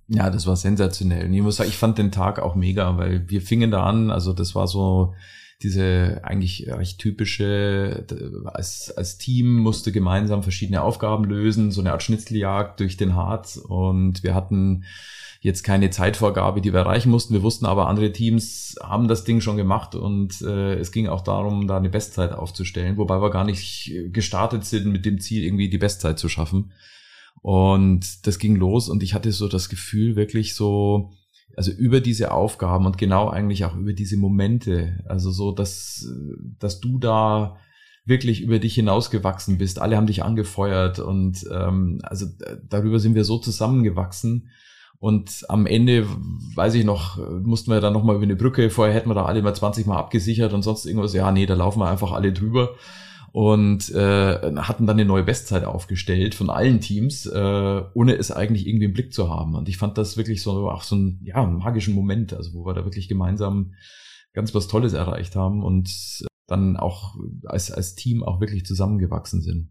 Ja, 0.09 0.31
das 0.31 0.47
war 0.47 0.55
sensationell. 0.55 1.27
Und 1.27 1.35
ich 1.35 1.43
muss 1.43 1.57
sagen, 1.57 1.69
ich 1.69 1.79
fand 1.79 1.99
den 1.99 2.13
Tag 2.13 2.39
auch 2.39 2.55
mega, 2.55 2.97
weil 2.97 3.29
wir 3.29 3.43
fingen 3.43 3.73
da 3.73 3.83
an, 3.83 4.13
also 4.13 4.33
das 4.33 4.55
war 4.55 4.69
so 4.69 5.15
diese 5.63 6.21
eigentlich 6.23 6.69
recht 6.69 6.99
typische, 6.99 8.07
als, 8.45 8.93
als 8.95 9.17
Team 9.17 9.57
musste 9.59 9.91
gemeinsam 9.91 10.43
verschiedene 10.43 10.83
Aufgaben 10.83 11.25
lösen, 11.25 11.71
so 11.71 11.81
eine 11.81 11.93
Art 11.93 12.03
Schnitzeljagd 12.03 12.81
durch 12.81 12.97
den 12.97 13.15
Harz 13.15 13.57
und 13.57 14.23
wir 14.23 14.35
hatten 14.35 14.85
jetzt 15.41 15.63
keine 15.63 15.91
Zeitvorgabe, 15.91 16.61
die 16.61 16.73
wir 16.73 16.81
erreichen 16.81 17.11
mussten. 17.11 17.33
Wir 17.33 17.43
wussten 17.43 17.67
aber, 17.67 17.89
andere 17.89 18.13
Teams 18.13 18.77
haben 18.83 19.09
das 19.09 19.25
Ding 19.25 19.41
schon 19.41 19.57
gemacht 19.57 19.95
und 19.95 20.43
äh, 20.43 20.75
es 20.75 20.93
ging 20.93 21.07
auch 21.07 21.23
darum, 21.23 21.67
da 21.67 21.77
eine 21.77 21.89
Bestzeit 21.89 22.33
aufzustellen, 22.33 22.97
wobei 22.97 23.23
wir 23.23 23.31
gar 23.31 23.45
nicht 23.45 23.93
gestartet 24.13 24.65
sind 24.65 24.87
mit 24.87 25.07
dem 25.07 25.21
Ziel, 25.21 25.45
irgendwie 25.45 25.71
die 25.71 25.79
Bestzeit 25.79 26.19
zu 26.19 26.29
schaffen. 26.29 26.73
Und 27.43 28.27
das 28.27 28.39
ging 28.39 28.57
los 28.57 28.89
und 28.89 29.03
ich 29.03 29.15
hatte 29.15 29.31
so 29.31 29.47
das 29.47 29.69
Gefühl, 29.69 30.17
wirklich 30.17 30.55
so, 30.55 31.13
also 31.57 31.73
über 31.73 32.01
diese 32.01 32.33
Aufgaben 32.33 32.85
und 32.85 32.99
genau 32.99 33.29
eigentlich 33.29 33.65
auch 33.65 33.75
über 33.75 33.95
diese 33.95 34.19
Momente, 34.19 35.03
also 35.09 35.31
so, 35.31 35.53
dass, 35.53 36.07
dass 36.59 36.81
du 36.81 36.99
da 36.99 37.57
wirklich 38.05 38.43
über 38.43 38.59
dich 38.59 38.75
hinausgewachsen 38.75 39.59
bist. 39.59 39.81
Alle 39.81 39.97
haben 39.97 40.07
dich 40.07 40.23
angefeuert 40.23 40.99
und 40.99 41.45
ähm, 41.51 42.01
also 42.03 42.27
darüber 42.69 43.01
sind 43.01 43.15
wir 43.15 43.25
so 43.25 43.39
zusammengewachsen. 43.39 44.51
Und 44.99 45.45
am 45.49 45.67
Ende, 45.67 46.07
weiß 46.55 46.75
ich 46.75 46.85
noch, 46.85 47.19
mussten 47.43 47.71
wir 47.71 47.81
dann 47.81 47.93
nochmal 47.93 48.17
über 48.17 48.25
eine 48.25 48.37
Brücke, 48.37 48.71
vorher 48.71 48.95
hätten 48.95 49.11
wir 49.11 49.15
da 49.15 49.25
alle 49.25 49.43
mal 49.43 49.55
20 49.55 49.87
Mal 49.87 49.99
abgesichert 49.99 50.53
und 50.53 50.63
sonst 50.63 50.87
irgendwas. 50.87 51.15
Ja, 51.15 51.33
nee, 51.33 51.47
da 51.47 51.55
laufen 51.55 51.81
wir 51.81 51.89
einfach 51.89 52.13
alle 52.13 52.33
drüber 52.33 52.77
und 53.37 53.91
äh, 53.91 54.55
hatten 54.57 54.87
dann 54.87 54.97
eine 54.97 55.05
neue 55.05 55.23
Bestzeit 55.23 55.65
aufgestellt 55.65 56.35
von 56.35 56.49
allen 56.49 56.81
Teams, 56.81 57.27
äh, 57.27 57.83
ohne 57.93 58.15
es 58.15 58.31
eigentlich 58.31 58.67
irgendwie 58.67 58.87
im 58.87 58.95
Blick 58.95 59.13
zu 59.13 59.29
haben. 59.29 59.55
Und 59.55 59.69
ich 59.69 59.77
fand 59.77 59.99
das 59.99 60.17
wirklich 60.17 60.41
so 60.41 60.71
auch 60.71 60.83
so 60.83 60.97
ein 60.97 61.21
ja, 61.23 61.45
magischen 61.45 61.95
Moment, 61.95 62.33
also 62.33 62.55
wo 62.55 62.65
wir 62.65 62.73
da 62.73 62.87
wirklich 62.87 63.09
gemeinsam 63.09 63.75
ganz 64.33 64.55
was 64.55 64.69
Tolles 64.69 64.95
erreicht 64.95 65.37
haben 65.37 65.63
und 65.63 66.25
dann 66.47 66.79
auch 66.79 67.17
als, 67.45 67.71
als 67.71 67.95
Team 67.95 68.23
auch 68.23 68.41
wirklich 68.41 68.65
zusammengewachsen 68.65 69.43
sind. 69.43 69.71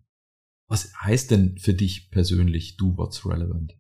Was 0.67 0.93
heißt 1.01 1.31
denn 1.31 1.57
für 1.57 1.73
dich 1.73 2.11
persönlich 2.11 2.77
Do 2.77 2.95
What's 2.97 3.25
Relevant? 3.25 3.75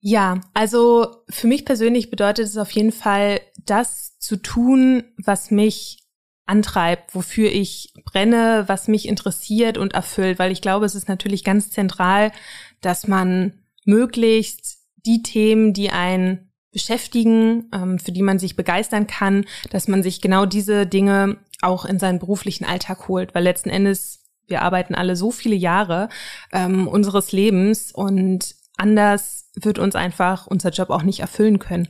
Ja, 0.00 0.40
also 0.52 1.22
für 1.28 1.46
mich 1.46 1.64
persönlich 1.64 2.10
bedeutet 2.10 2.46
es 2.46 2.56
auf 2.56 2.72
jeden 2.72 2.90
Fall, 2.92 3.40
das 3.66 4.18
zu 4.18 4.34
tun, 4.34 5.04
was 5.16 5.52
mich 5.52 6.07
antreibt, 6.48 7.14
wofür 7.14 7.50
ich 7.52 7.92
brenne, 8.04 8.64
was 8.66 8.88
mich 8.88 9.06
interessiert 9.06 9.78
und 9.78 9.94
erfüllt, 9.94 10.38
weil 10.38 10.50
ich 10.50 10.62
glaube, 10.62 10.86
es 10.86 10.94
ist 10.94 11.08
natürlich 11.08 11.44
ganz 11.44 11.70
zentral, 11.70 12.32
dass 12.80 13.06
man 13.06 13.52
möglichst 13.84 14.78
die 15.06 15.22
Themen, 15.22 15.72
die 15.72 15.90
einen 15.90 16.52
beschäftigen, 16.72 17.68
ähm, 17.72 17.98
für 17.98 18.12
die 18.12 18.22
man 18.22 18.38
sich 18.38 18.56
begeistern 18.56 19.06
kann, 19.06 19.44
dass 19.70 19.88
man 19.88 20.02
sich 20.02 20.20
genau 20.20 20.46
diese 20.46 20.86
Dinge 20.86 21.38
auch 21.60 21.84
in 21.84 21.98
seinen 21.98 22.18
beruflichen 22.18 22.64
Alltag 22.64 23.08
holt, 23.08 23.34
weil 23.34 23.44
letzten 23.44 23.70
Endes 23.70 24.18
wir 24.48 24.62
arbeiten 24.62 24.94
alle 24.94 25.14
so 25.14 25.30
viele 25.30 25.54
Jahre 25.54 26.08
ähm, 26.52 26.88
unseres 26.88 27.32
Lebens 27.32 27.92
und 27.92 28.54
anders 28.78 29.50
wird 29.54 29.78
uns 29.78 29.94
einfach 29.94 30.46
unser 30.46 30.70
Job 30.70 30.90
auch 30.90 31.02
nicht 31.02 31.20
erfüllen 31.20 31.58
können. 31.58 31.88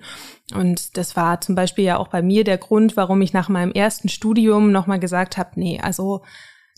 Und 0.55 0.96
das 0.96 1.16
war 1.16 1.40
zum 1.40 1.55
Beispiel 1.55 1.85
ja 1.85 1.98
auch 1.98 2.09
bei 2.09 2.22
mir 2.22 2.44
der 2.44 2.59
Grund, 2.59 2.96
warum 2.96 3.20
ich 3.22 3.33
nach 3.33 3.48
meinem 3.48 3.72
ersten 3.72 4.09
Studium 4.09 4.72
nochmal 4.72 4.98
gesagt 4.98 5.37
habe, 5.37 5.51
nee, 5.57 5.81
also 5.81 6.22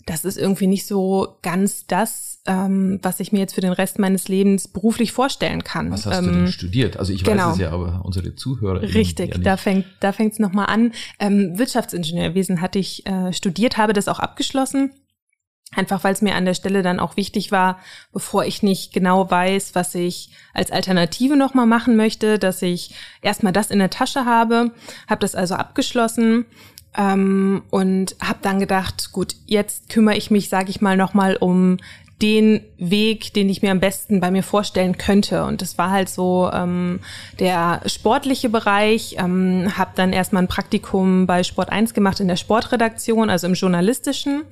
das 0.05 0.25
ist 0.25 0.37
irgendwie 0.37 0.67
nicht 0.67 0.87
so 0.87 1.37
ganz 1.41 1.85
das, 1.85 2.41
ähm, 2.45 2.99
was 3.03 3.19
ich 3.19 3.31
mir 3.31 3.39
jetzt 3.39 3.53
für 3.53 3.61
den 3.61 3.71
Rest 3.71 3.99
meines 3.99 4.27
Lebens 4.27 4.67
beruflich 4.67 5.11
vorstellen 5.11 5.63
kann. 5.63 5.91
Was 5.91 6.05
hast 6.05 6.19
ähm, 6.19 6.25
du 6.25 6.31
denn 6.31 6.47
studiert? 6.47 6.97
Also 6.97 7.13
ich 7.13 7.23
genau. 7.23 7.49
weiß 7.49 7.53
es 7.53 7.59
ja, 7.59 7.71
aber 7.71 8.01
unsere 8.03 8.35
Zuhörer. 8.35 8.81
Richtig, 8.81 9.35
ja 9.35 9.37
da 9.37 9.57
fängt 9.57 9.85
da 9.99 10.11
fängt 10.11 10.33
es 10.33 10.39
nochmal 10.39 10.67
an. 10.67 10.93
Ähm, 11.19 11.57
Wirtschaftsingenieurwesen 11.57 12.61
hatte 12.61 12.79
ich 12.79 13.05
äh, 13.05 13.31
studiert, 13.31 13.77
habe 13.77 13.93
das 13.93 14.07
auch 14.07 14.19
abgeschlossen 14.19 14.91
Einfach 15.73 16.03
weil 16.03 16.13
es 16.13 16.21
mir 16.21 16.35
an 16.35 16.43
der 16.43 16.53
Stelle 16.53 16.81
dann 16.81 16.99
auch 16.99 17.15
wichtig 17.15 17.51
war, 17.51 17.79
bevor 18.11 18.43
ich 18.43 18.61
nicht 18.61 18.91
genau 18.91 19.31
weiß, 19.31 19.73
was 19.73 19.95
ich 19.95 20.31
als 20.53 20.69
Alternative 20.69 21.37
nochmal 21.37 21.65
machen 21.65 21.95
möchte, 21.95 22.37
dass 22.37 22.61
ich 22.61 22.93
erstmal 23.21 23.53
das 23.53 23.71
in 23.71 23.79
der 23.79 23.89
Tasche 23.89 24.25
habe, 24.25 24.71
habe 25.07 25.21
das 25.21 25.33
also 25.33 25.55
abgeschlossen 25.55 26.45
ähm, 26.97 27.63
und 27.69 28.17
habe 28.21 28.39
dann 28.41 28.59
gedacht, 28.59 29.13
gut, 29.13 29.35
jetzt 29.45 29.87
kümmere 29.87 30.17
ich 30.17 30.29
mich, 30.29 30.49
sage 30.49 30.69
ich 30.69 30.81
mal, 30.81 30.97
nochmal 30.97 31.37
um 31.37 31.77
den 32.21 32.61
Weg, 32.77 33.33
den 33.33 33.49
ich 33.49 33.61
mir 33.61 33.71
am 33.71 33.79
besten 33.79 34.19
bei 34.19 34.29
mir 34.29 34.43
vorstellen 34.43 34.97
könnte. 34.97 35.43
Und 35.43 35.61
das 35.61 35.77
war 35.77 35.89
halt 35.89 36.09
so 36.09 36.49
ähm, 36.53 36.99
der 37.39 37.81
sportliche 37.85 38.49
Bereich. 38.49 39.15
Ähm, 39.17 39.77
habe 39.77 39.91
dann 39.95 40.13
erstmal 40.13 40.43
ein 40.43 40.47
Praktikum 40.47 41.25
bei 41.25 41.43
Sport 41.43 41.71
1 41.71 41.93
gemacht 41.93 42.19
in 42.19 42.27
der 42.27 42.35
Sportredaktion, 42.35 43.29
also 43.29 43.47
im 43.47 43.53
journalistischen, 43.53 44.43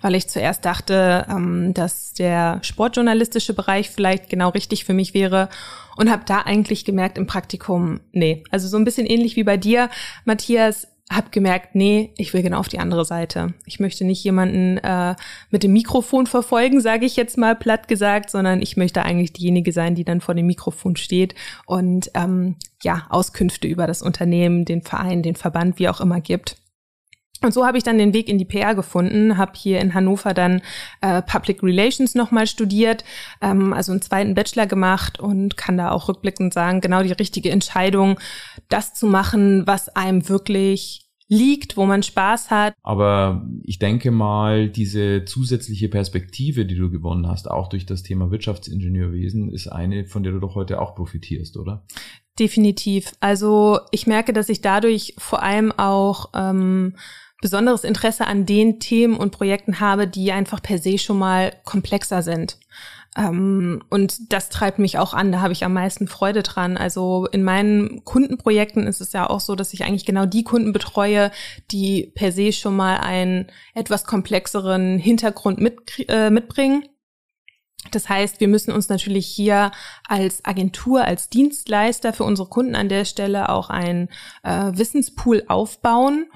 weil 0.00 0.14
ich 0.14 0.28
zuerst 0.28 0.64
dachte, 0.64 1.26
ähm, 1.28 1.74
dass 1.74 2.12
der 2.12 2.60
sportjournalistische 2.62 3.54
Bereich 3.54 3.90
vielleicht 3.90 4.28
genau 4.28 4.50
richtig 4.50 4.84
für 4.84 4.94
mich 4.94 5.12
wäre. 5.12 5.48
Und 5.96 6.10
habe 6.10 6.24
da 6.26 6.42
eigentlich 6.42 6.84
gemerkt 6.84 7.16
im 7.16 7.26
Praktikum, 7.26 8.00
nee, 8.12 8.44
also 8.50 8.68
so 8.68 8.76
ein 8.76 8.84
bisschen 8.84 9.06
ähnlich 9.06 9.34
wie 9.34 9.44
bei 9.44 9.56
dir, 9.56 9.88
Matthias, 10.26 10.86
habe 11.10 11.30
gemerkt, 11.30 11.74
nee, 11.74 12.12
ich 12.16 12.34
will 12.34 12.42
genau 12.42 12.58
auf 12.58 12.68
die 12.68 12.80
andere 12.80 13.04
Seite. 13.04 13.54
Ich 13.64 13.78
möchte 13.78 14.04
nicht 14.04 14.24
jemanden 14.24 14.78
äh, 14.78 15.14
mit 15.50 15.62
dem 15.62 15.72
Mikrofon 15.72 16.26
verfolgen, 16.26 16.80
sage 16.80 17.06
ich 17.06 17.14
jetzt 17.14 17.38
mal 17.38 17.54
platt 17.54 17.86
gesagt, 17.86 18.28
sondern 18.30 18.60
ich 18.60 18.76
möchte 18.76 19.02
eigentlich 19.02 19.32
diejenige 19.32 19.72
sein, 19.72 19.94
die 19.94 20.04
dann 20.04 20.20
vor 20.20 20.34
dem 20.34 20.46
Mikrofon 20.46 20.96
steht 20.96 21.36
und 21.64 22.10
ähm, 22.14 22.56
ja 22.82 23.06
Auskünfte 23.08 23.68
über 23.68 23.86
das 23.86 24.02
Unternehmen, 24.02 24.64
den 24.64 24.82
Verein, 24.82 25.22
den 25.22 25.36
Verband, 25.36 25.78
wie 25.78 25.88
auch 25.88 26.00
immer 26.00 26.20
gibt. 26.20 26.56
Und 27.42 27.52
so 27.52 27.66
habe 27.66 27.76
ich 27.76 27.84
dann 27.84 27.98
den 27.98 28.14
Weg 28.14 28.28
in 28.28 28.38
die 28.38 28.44
PR 28.44 28.74
gefunden, 28.74 29.36
habe 29.36 29.52
hier 29.54 29.80
in 29.80 29.92
Hannover 29.92 30.32
dann 30.32 30.62
äh, 31.02 31.20
Public 31.22 31.62
Relations 31.62 32.14
nochmal 32.14 32.46
studiert, 32.46 33.04
ähm, 33.42 33.72
also 33.72 33.92
einen 33.92 34.00
zweiten 34.00 34.34
Bachelor 34.34 34.66
gemacht 34.66 35.20
und 35.20 35.56
kann 35.56 35.76
da 35.76 35.90
auch 35.90 36.08
rückblickend 36.08 36.54
sagen, 36.54 36.80
genau 36.80 37.02
die 37.02 37.12
richtige 37.12 37.50
Entscheidung, 37.50 38.18
das 38.68 38.94
zu 38.94 39.06
machen, 39.06 39.66
was 39.66 39.88
einem 39.88 40.28
wirklich 40.28 41.06
liegt, 41.28 41.76
wo 41.76 41.86
man 41.86 42.02
Spaß 42.02 42.50
hat. 42.50 42.74
Aber 42.82 43.46
ich 43.64 43.78
denke 43.78 44.10
mal, 44.10 44.68
diese 44.68 45.24
zusätzliche 45.24 45.88
Perspektive, 45.88 46.66
die 46.66 46.76
du 46.76 46.90
gewonnen 46.90 47.26
hast, 47.26 47.50
auch 47.50 47.68
durch 47.68 47.84
das 47.84 48.02
Thema 48.02 48.30
Wirtschaftsingenieurwesen, 48.30 49.50
ist 49.52 49.66
eine, 49.66 50.06
von 50.06 50.22
der 50.22 50.32
du 50.32 50.40
doch 50.40 50.54
heute 50.54 50.80
auch 50.80 50.94
profitierst, 50.94 51.56
oder? 51.56 51.84
Definitiv. 52.38 53.12
Also 53.20 53.80
ich 53.90 54.06
merke, 54.06 54.32
dass 54.32 54.48
ich 54.48 54.60
dadurch 54.60 55.14
vor 55.18 55.42
allem 55.42 55.72
auch 55.72 56.30
ähm, 56.34 56.94
besonderes 57.40 57.84
Interesse 57.84 58.26
an 58.26 58.46
den 58.46 58.78
Themen 58.78 59.16
und 59.16 59.32
Projekten 59.32 59.80
habe, 59.80 60.06
die 60.06 60.32
einfach 60.32 60.62
per 60.62 60.78
se 60.78 60.98
schon 60.98 61.18
mal 61.18 61.54
komplexer 61.64 62.22
sind. 62.22 62.58
Ähm, 63.16 63.82
und 63.88 64.32
das 64.32 64.50
treibt 64.50 64.78
mich 64.78 64.98
auch 64.98 65.14
an, 65.14 65.32
da 65.32 65.40
habe 65.40 65.52
ich 65.52 65.64
am 65.64 65.72
meisten 65.72 66.06
Freude 66.06 66.42
dran. 66.42 66.76
Also 66.76 67.26
in 67.32 67.42
meinen 67.42 68.04
Kundenprojekten 68.04 68.86
ist 68.86 69.00
es 69.00 69.12
ja 69.12 69.28
auch 69.28 69.40
so, 69.40 69.54
dass 69.54 69.72
ich 69.72 69.84
eigentlich 69.84 70.04
genau 70.04 70.26
die 70.26 70.44
Kunden 70.44 70.72
betreue, 70.72 71.30
die 71.70 72.12
per 72.14 72.30
se 72.30 72.52
schon 72.52 72.76
mal 72.76 72.98
einen 72.98 73.50
etwas 73.74 74.04
komplexeren 74.04 74.98
Hintergrund 74.98 75.58
mit, 75.60 76.04
äh, 76.08 76.30
mitbringen 76.30 76.84
Das 77.92 78.08
heißt, 78.08 78.40
wir 78.40 78.48
müssen 78.48 78.72
uns 78.72 78.88
natürlich 78.88 79.26
hier 79.26 79.70
als 80.06 80.44
Agentur, 80.44 81.04
als 81.04 81.30
Dienstleister 81.30 82.12
für 82.12 82.24
unsere 82.24 82.48
Kunden 82.48 82.74
an 82.74 82.88
der 82.88 83.04
Stelle 83.04 83.48
auch 83.48 83.70
ein 83.70 84.08
äh, 84.42 84.72
Wissenspool 84.74 85.44
aufbauen, 85.48 86.26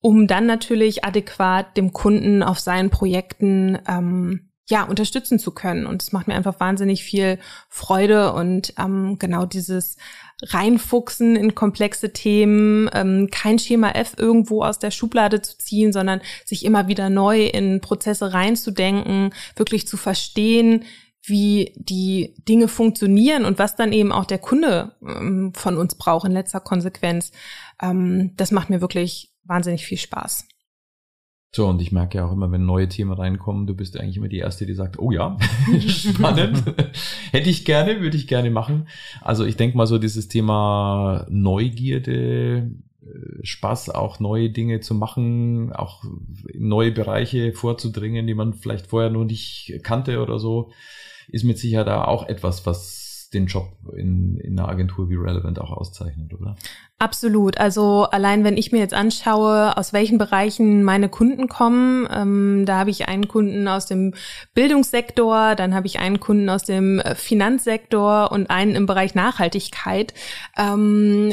um 0.00 0.26
dann 0.28 0.46
natürlich 0.46 1.04
adäquat 1.04 1.76
dem 1.76 1.92
Kunden 1.92 2.42
auf 2.42 2.60
seinen 2.60 2.90
Projekten 2.90 3.78
ähm, 3.88 4.46
ja 4.68 4.84
unterstützen 4.84 5.38
zu 5.38 5.52
können. 5.52 5.86
Und 5.86 6.02
es 6.02 6.12
macht 6.12 6.28
mir 6.28 6.34
einfach 6.34 6.60
wahnsinnig 6.60 7.04
viel 7.04 7.38
Freude 7.68 8.32
und 8.32 8.74
ähm, 8.78 9.18
genau 9.18 9.46
dieses 9.46 9.96
reinfuchsen 10.42 11.36
in 11.36 11.54
komplexe 11.54 12.12
Themen, 12.12 12.90
ähm, 12.92 13.28
kein 13.30 13.58
Schema 13.58 13.90
F 13.92 14.14
irgendwo 14.18 14.62
aus 14.62 14.78
der 14.78 14.90
Schublade 14.90 15.40
zu 15.40 15.56
ziehen, 15.56 15.92
sondern 15.92 16.20
sich 16.44 16.64
immer 16.64 16.88
wieder 16.88 17.08
neu 17.08 17.46
in 17.46 17.80
Prozesse 17.80 18.32
reinzudenken, 18.34 19.32
wirklich 19.54 19.86
zu 19.86 19.96
verstehen, 19.96 20.84
wie 21.22 21.72
die 21.76 22.34
Dinge 22.48 22.68
funktionieren 22.68 23.44
und 23.44 23.58
was 23.58 23.76
dann 23.76 23.92
eben 23.92 24.12
auch 24.12 24.26
der 24.26 24.38
Kunde 24.38 24.92
ähm, 25.02 25.52
von 25.54 25.76
uns 25.76 25.94
braucht 25.94 26.26
in 26.26 26.32
letzter 26.32 26.60
Konsequenz. 26.60 27.32
Ähm, 27.80 28.32
das 28.36 28.50
macht 28.50 28.70
mir 28.70 28.80
wirklich 28.80 29.32
wahnsinnig 29.44 29.86
viel 29.86 29.98
Spaß. 29.98 30.46
So, 31.56 31.66
und 31.68 31.80
ich 31.80 31.90
merke 31.90 32.18
ja 32.18 32.26
auch 32.26 32.32
immer, 32.32 32.52
wenn 32.52 32.66
neue 32.66 32.86
Themen 32.86 33.12
reinkommen, 33.12 33.66
du 33.66 33.74
bist 33.74 33.98
eigentlich 33.98 34.18
immer 34.18 34.28
die 34.28 34.40
Erste, 34.40 34.66
die 34.66 34.74
sagt, 34.74 34.98
oh 34.98 35.10
ja, 35.10 35.38
spannend, 35.88 36.62
hätte 37.32 37.48
ich 37.48 37.64
gerne, 37.64 38.02
würde 38.02 38.18
ich 38.18 38.26
gerne 38.26 38.50
machen. 38.50 38.88
Also 39.22 39.46
ich 39.46 39.56
denke 39.56 39.74
mal 39.74 39.86
so 39.86 39.96
dieses 39.96 40.28
Thema 40.28 41.26
Neugierde, 41.30 42.70
äh, 43.00 43.42
Spaß, 43.42 43.88
auch 43.88 44.20
neue 44.20 44.50
Dinge 44.50 44.80
zu 44.80 44.94
machen, 44.94 45.72
auch 45.72 46.04
neue 46.52 46.92
Bereiche 46.92 47.54
vorzudringen, 47.54 48.26
die 48.26 48.34
man 48.34 48.52
vielleicht 48.52 48.88
vorher 48.88 49.08
noch 49.08 49.24
nicht 49.24 49.80
kannte 49.82 50.20
oder 50.20 50.38
so, 50.38 50.72
ist 51.28 51.44
mit 51.44 51.56
Sicherheit 51.56 51.88
auch 51.88 52.28
etwas, 52.28 52.66
was 52.66 53.05
den 53.36 53.46
Job 53.46 53.68
in, 53.94 54.38
in 54.38 54.58
einer 54.58 54.68
Agentur 54.68 55.08
wie 55.08 55.14
Relevant 55.14 55.60
auch 55.60 55.70
auszeichnet, 55.70 56.32
oder? 56.34 56.56
Absolut. 56.98 57.58
Also 57.58 58.04
allein 58.04 58.42
wenn 58.42 58.56
ich 58.56 58.72
mir 58.72 58.78
jetzt 58.78 58.94
anschaue, 58.94 59.76
aus 59.76 59.92
welchen 59.92 60.16
Bereichen 60.16 60.82
meine 60.82 61.10
Kunden 61.10 61.46
kommen, 61.46 62.08
ähm, 62.10 62.64
da 62.66 62.78
habe 62.78 62.90
ich 62.90 63.06
einen 63.06 63.28
Kunden 63.28 63.68
aus 63.68 63.86
dem 63.86 64.14
Bildungssektor, 64.54 65.54
dann 65.54 65.74
habe 65.74 65.86
ich 65.86 65.98
einen 65.98 66.20
Kunden 66.20 66.48
aus 66.48 66.64
dem 66.64 67.02
Finanzsektor 67.14 68.32
und 68.32 68.48
einen 68.48 68.74
im 68.74 68.86
Bereich 68.86 69.14
Nachhaltigkeit. 69.14 70.14
Ähm, 70.56 71.32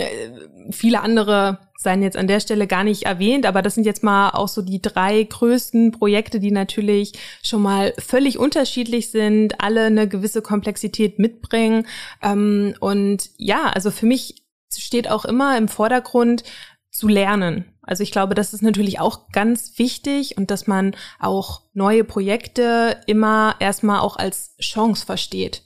viele 0.69 1.01
andere 1.01 1.59
seien 1.83 2.01
jetzt 2.01 2.17
an 2.17 2.27
der 2.27 2.39
Stelle 2.39 2.67
gar 2.67 2.83
nicht 2.83 3.03
erwähnt, 3.03 3.45
aber 3.45 3.61
das 3.61 3.75
sind 3.75 3.85
jetzt 3.85 4.03
mal 4.03 4.31
auch 4.31 4.47
so 4.47 4.61
die 4.61 4.81
drei 4.81 5.21
größten 5.23 5.91
Projekte, 5.91 6.39
die 6.39 6.51
natürlich 6.51 7.13
schon 7.43 7.61
mal 7.61 7.93
völlig 7.97 8.39
unterschiedlich 8.39 9.11
sind, 9.11 9.61
alle 9.61 9.85
eine 9.85 10.07
gewisse 10.07 10.41
Komplexität 10.41 11.19
mitbringen. 11.19 11.85
Ähm, 12.21 12.73
und 12.79 13.29
ja, 13.37 13.67
also 13.67 13.91
für 13.91 14.05
mich 14.05 14.43
steht 14.75 15.09
auch 15.09 15.25
immer 15.25 15.57
im 15.57 15.67
Vordergrund 15.67 16.43
zu 16.89 17.07
lernen. 17.07 17.65
Also 17.81 18.01
ich 18.03 18.11
glaube, 18.11 18.33
das 18.33 18.53
ist 18.53 18.61
natürlich 18.61 18.99
auch 18.99 19.29
ganz 19.31 19.77
wichtig 19.77 20.37
und 20.37 20.51
dass 20.51 20.67
man 20.67 20.95
auch 21.19 21.61
neue 21.73 22.03
Projekte 22.03 23.01
immer 23.07 23.55
erstmal 23.59 23.99
auch 23.99 24.15
als 24.15 24.55
Chance 24.59 25.05
versteht. 25.05 25.63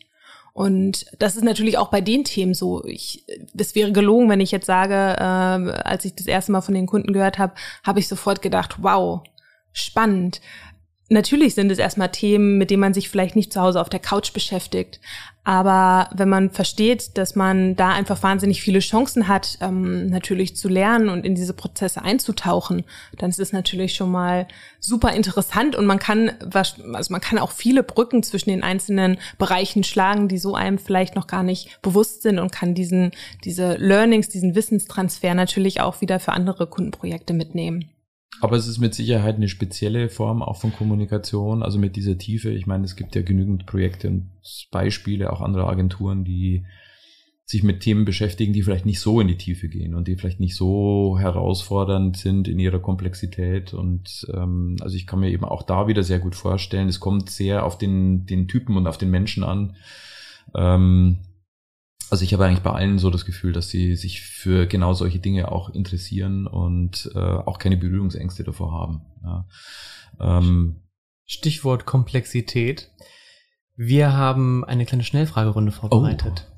Und 0.57 1.05
das 1.19 1.35
ist 1.35 1.43
natürlich 1.43 1.77
auch 1.77 1.89
bei 1.89 2.01
den 2.01 2.23
Themen 2.23 2.55
so. 2.55 2.83
Ich, 2.83 3.23
das 3.53 3.75
wäre 3.75 3.91
gelogen, 3.91 4.27
wenn 4.27 4.39
ich 4.39 4.49
jetzt 4.49 4.65
sage, 4.65 4.95
äh, 4.95 5.21
als 5.21 6.03
ich 6.03 6.15
das 6.15 6.25
erste 6.25 6.51
Mal 6.51 6.61
von 6.61 6.73
den 6.73 6.87
Kunden 6.87 7.13
gehört 7.13 7.37
habe, 7.37 7.53
habe 7.83 7.99
ich 7.99 8.07
sofort 8.07 8.41
gedacht, 8.41 8.77
wow, 8.81 9.21
spannend. 9.71 10.41
Natürlich 11.09 11.55
sind 11.55 11.71
es 11.71 11.79
erstmal 11.79 12.11
Themen, 12.11 12.57
mit 12.57 12.69
denen 12.69 12.81
man 12.81 12.93
sich 12.93 13.09
vielleicht 13.09 13.37
nicht 13.37 13.53
zu 13.53 13.61
Hause 13.61 13.79
auf 13.79 13.87
der 13.87 14.01
Couch 14.01 14.33
beschäftigt. 14.33 14.99
Aber 15.45 16.09
wenn 16.13 16.27
man 16.27 16.49
versteht, 16.49 17.17
dass 17.17 17.33
man 17.33 17.77
da 17.77 17.91
einfach 17.91 18.21
wahnsinnig 18.21 18.61
viele 18.61 18.79
Chancen 18.79 19.29
hat, 19.29 19.57
ähm, 19.61 20.07
natürlich 20.07 20.57
zu 20.57 20.67
lernen 20.67 21.07
und 21.07 21.25
in 21.25 21.35
diese 21.35 21.53
Prozesse 21.53 22.01
einzutauchen, 22.01 22.83
dann 23.17 23.29
ist 23.29 23.39
es 23.39 23.53
natürlich 23.53 23.95
schon 23.95 24.11
mal 24.11 24.49
super 24.81 25.13
interessant 25.13 25.77
und 25.77 25.85
man 25.85 25.99
kann, 25.99 26.31
also 26.53 26.75
man 27.11 27.21
kann 27.21 27.39
auch 27.39 27.51
viele 27.51 27.83
Brücken 27.83 28.23
zwischen 28.23 28.49
den 28.49 28.61
einzelnen 28.61 29.17
Bereichen 29.37 29.85
schlagen, 29.85 30.27
die 30.27 30.37
so 30.37 30.55
einem 30.55 30.77
vielleicht 30.77 31.15
noch 31.15 31.27
gar 31.27 31.43
nicht 31.43 31.81
bewusst 31.81 32.23
sind 32.23 32.39
und 32.39 32.51
kann 32.51 32.73
diesen, 32.73 33.11
diese 33.45 33.77
Learnings, 33.77 34.27
diesen 34.27 34.55
Wissenstransfer 34.55 35.33
natürlich 35.33 35.79
auch 35.79 36.01
wieder 36.01 36.19
für 36.19 36.33
andere 36.33 36.67
Kundenprojekte 36.67 37.33
mitnehmen. 37.33 37.89
Aber 38.39 38.55
es 38.55 38.67
ist 38.67 38.77
mit 38.77 38.93
Sicherheit 38.93 39.35
eine 39.35 39.49
spezielle 39.49 40.09
Form 40.09 40.43
auch 40.43 40.57
von 40.57 40.71
Kommunikation, 40.71 41.63
also 41.63 41.79
mit 41.79 41.95
dieser 41.95 42.17
Tiefe. 42.17 42.51
Ich 42.51 42.67
meine, 42.67 42.83
es 42.85 42.95
gibt 42.95 43.15
ja 43.15 43.21
genügend 43.23 43.65
Projekte 43.65 44.09
und 44.09 44.29
Beispiele, 44.71 45.33
auch 45.33 45.41
andere 45.41 45.67
Agenturen, 45.67 46.23
die 46.23 46.65
sich 47.45 47.63
mit 47.63 47.79
Themen 47.79 48.03
beschäftigen, 48.03 48.51
die 48.51 48.61
vielleicht 48.61 48.85
nicht 48.85 48.99
so 48.99 49.21
in 49.21 49.29
die 49.29 49.37
Tiefe 49.37 49.69
gehen 49.69 49.95
und 49.95 50.09
die 50.09 50.17
vielleicht 50.17 50.41
nicht 50.41 50.55
so 50.55 51.17
herausfordernd 51.17 52.17
sind 52.17 52.49
in 52.49 52.59
ihrer 52.59 52.79
Komplexität. 52.79 53.73
Und 53.73 54.27
ähm, 54.33 54.75
also 54.81 54.97
ich 54.97 55.07
kann 55.07 55.21
mir 55.21 55.31
eben 55.31 55.45
auch 55.45 55.63
da 55.63 55.87
wieder 55.87 56.03
sehr 56.03 56.19
gut 56.19 56.35
vorstellen, 56.35 56.89
es 56.89 56.99
kommt 56.99 57.29
sehr 57.29 57.65
auf 57.65 57.77
den, 57.77 58.25
den 58.25 58.49
Typen 58.49 58.75
und 58.75 58.85
auf 58.85 58.97
den 58.97 59.09
Menschen 59.09 59.45
an. 59.45 59.77
Ähm, 60.53 61.19
also 62.09 62.23
ich 62.23 62.33
habe 62.33 62.45
eigentlich 62.45 62.63
bei 62.63 62.71
allen 62.71 62.99
so 62.99 63.09
das 63.09 63.25
Gefühl, 63.25 63.53
dass 63.53 63.69
sie 63.69 63.95
sich 63.95 64.21
für 64.21 64.67
genau 64.67 64.93
solche 64.93 65.19
Dinge 65.19 65.51
auch 65.51 65.69
interessieren 65.69 66.47
und 66.47 67.09
äh, 67.15 67.19
auch 67.19 67.59
keine 67.59 67.77
Berührungsängste 67.77 68.43
davor 68.43 68.71
haben. 68.71 69.01
Ja. 69.23 69.45
Ähm, 70.19 70.83
Stichwort 71.25 71.85
Komplexität. 71.85 72.89
Wir 73.75 74.13
haben 74.13 74.63
eine 74.63 74.85
kleine 74.85 75.03
Schnellfragerunde 75.03 75.71
vorbereitet. 75.71 76.47
Oh. 76.47 76.53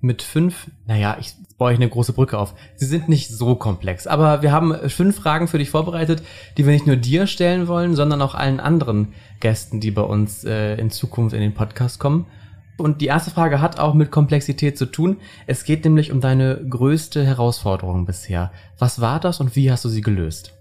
Mit 0.00 0.22
fünf, 0.22 0.70
naja, 0.86 1.16
ich 1.18 1.32
baue 1.56 1.70
euch 1.70 1.76
eine 1.76 1.88
große 1.88 2.12
Brücke 2.12 2.38
auf. 2.38 2.54
Sie 2.76 2.86
sind 2.86 3.08
nicht 3.08 3.30
so 3.30 3.54
komplex, 3.54 4.06
aber 4.06 4.42
wir 4.42 4.52
haben 4.52 4.88
fünf 4.90 5.16
Fragen 5.16 5.48
für 5.48 5.58
dich 5.58 5.70
vorbereitet, 5.70 6.22
die 6.56 6.66
wir 6.66 6.72
nicht 6.72 6.86
nur 6.86 6.96
dir 6.96 7.26
stellen 7.26 7.68
wollen, 7.68 7.94
sondern 7.94 8.20
auch 8.22 8.34
allen 8.34 8.60
anderen 8.60 9.14
Gästen, 9.40 9.80
die 9.80 9.90
bei 9.90 10.02
uns 10.02 10.44
äh, 10.44 10.76
in 10.76 10.90
Zukunft 10.90 11.34
in 11.34 11.40
den 11.40 11.54
Podcast 11.54 11.98
kommen. 11.98 12.26
Und 12.76 13.00
die 13.00 13.06
erste 13.06 13.30
Frage 13.30 13.60
hat 13.60 13.78
auch 13.78 13.94
mit 13.94 14.10
Komplexität 14.10 14.76
zu 14.76 14.86
tun. 14.86 15.18
Es 15.46 15.64
geht 15.64 15.84
nämlich 15.84 16.10
um 16.10 16.20
deine 16.20 16.60
größte 16.68 17.24
Herausforderung 17.24 18.04
bisher. 18.04 18.50
Was 18.78 19.00
war 19.00 19.20
das 19.20 19.40
und 19.40 19.54
wie 19.54 19.70
hast 19.70 19.84
du 19.84 19.88
sie 19.88 20.00
gelöst? 20.00 20.52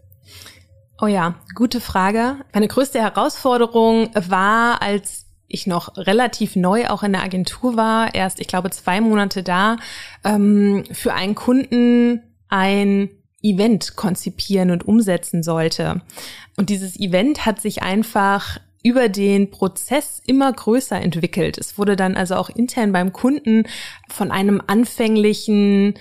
Oh 1.02 1.08
ja, 1.08 1.36
gute 1.56 1.82
Frage. 1.82 2.38
Meine 2.54 2.67
größte 2.67 2.99
Herausforderung 3.02 4.10
war, 4.13 4.82
als 4.82 5.26
ich 5.47 5.67
noch 5.67 5.97
relativ 5.97 6.56
neu 6.56 6.88
auch 6.88 7.04
in 7.04 7.13
der 7.13 7.23
Agentur 7.23 7.76
war, 7.76 8.13
erst, 8.13 8.39
ich 8.39 8.47
glaube, 8.47 8.69
zwei 8.69 9.02
Monate 9.02 9.43
da, 9.43 9.78
ähm, 10.23 10.84
für 10.91 11.13
einen 11.13 11.36
Kunden 11.36 12.21
ein 12.47 13.10
Event 13.41 13.95
konzipieren 13.95 14.71
und 14.71 14.88
umsetzen 14.88 15.43
sollte. 15.43 16.02
Und 16.56 16.69
dieses 16.69 16.97
Event 16.99 17.45
hat 17.45 17.60
sich 17.60 17.84
einfach 17.84 18.60
über 18.84 19.10
den 19.10 19.50
Prozess 19.50 20.22
immer 20.26 20.52
größer 20.52 21.02
entwickelt. 21.02 21.58
Es 21.58 21.78
wurde 21.78 21.96
dann 21.96 22.15
also 22.15 22.36
auch 22.36 22.50
intern 22.50 22.91
beim 22.91 23.13
Kunden 23.13 23.63
von 24.10 24.30
einem 24.30 24.62
anfänglichen, 24.67 25.96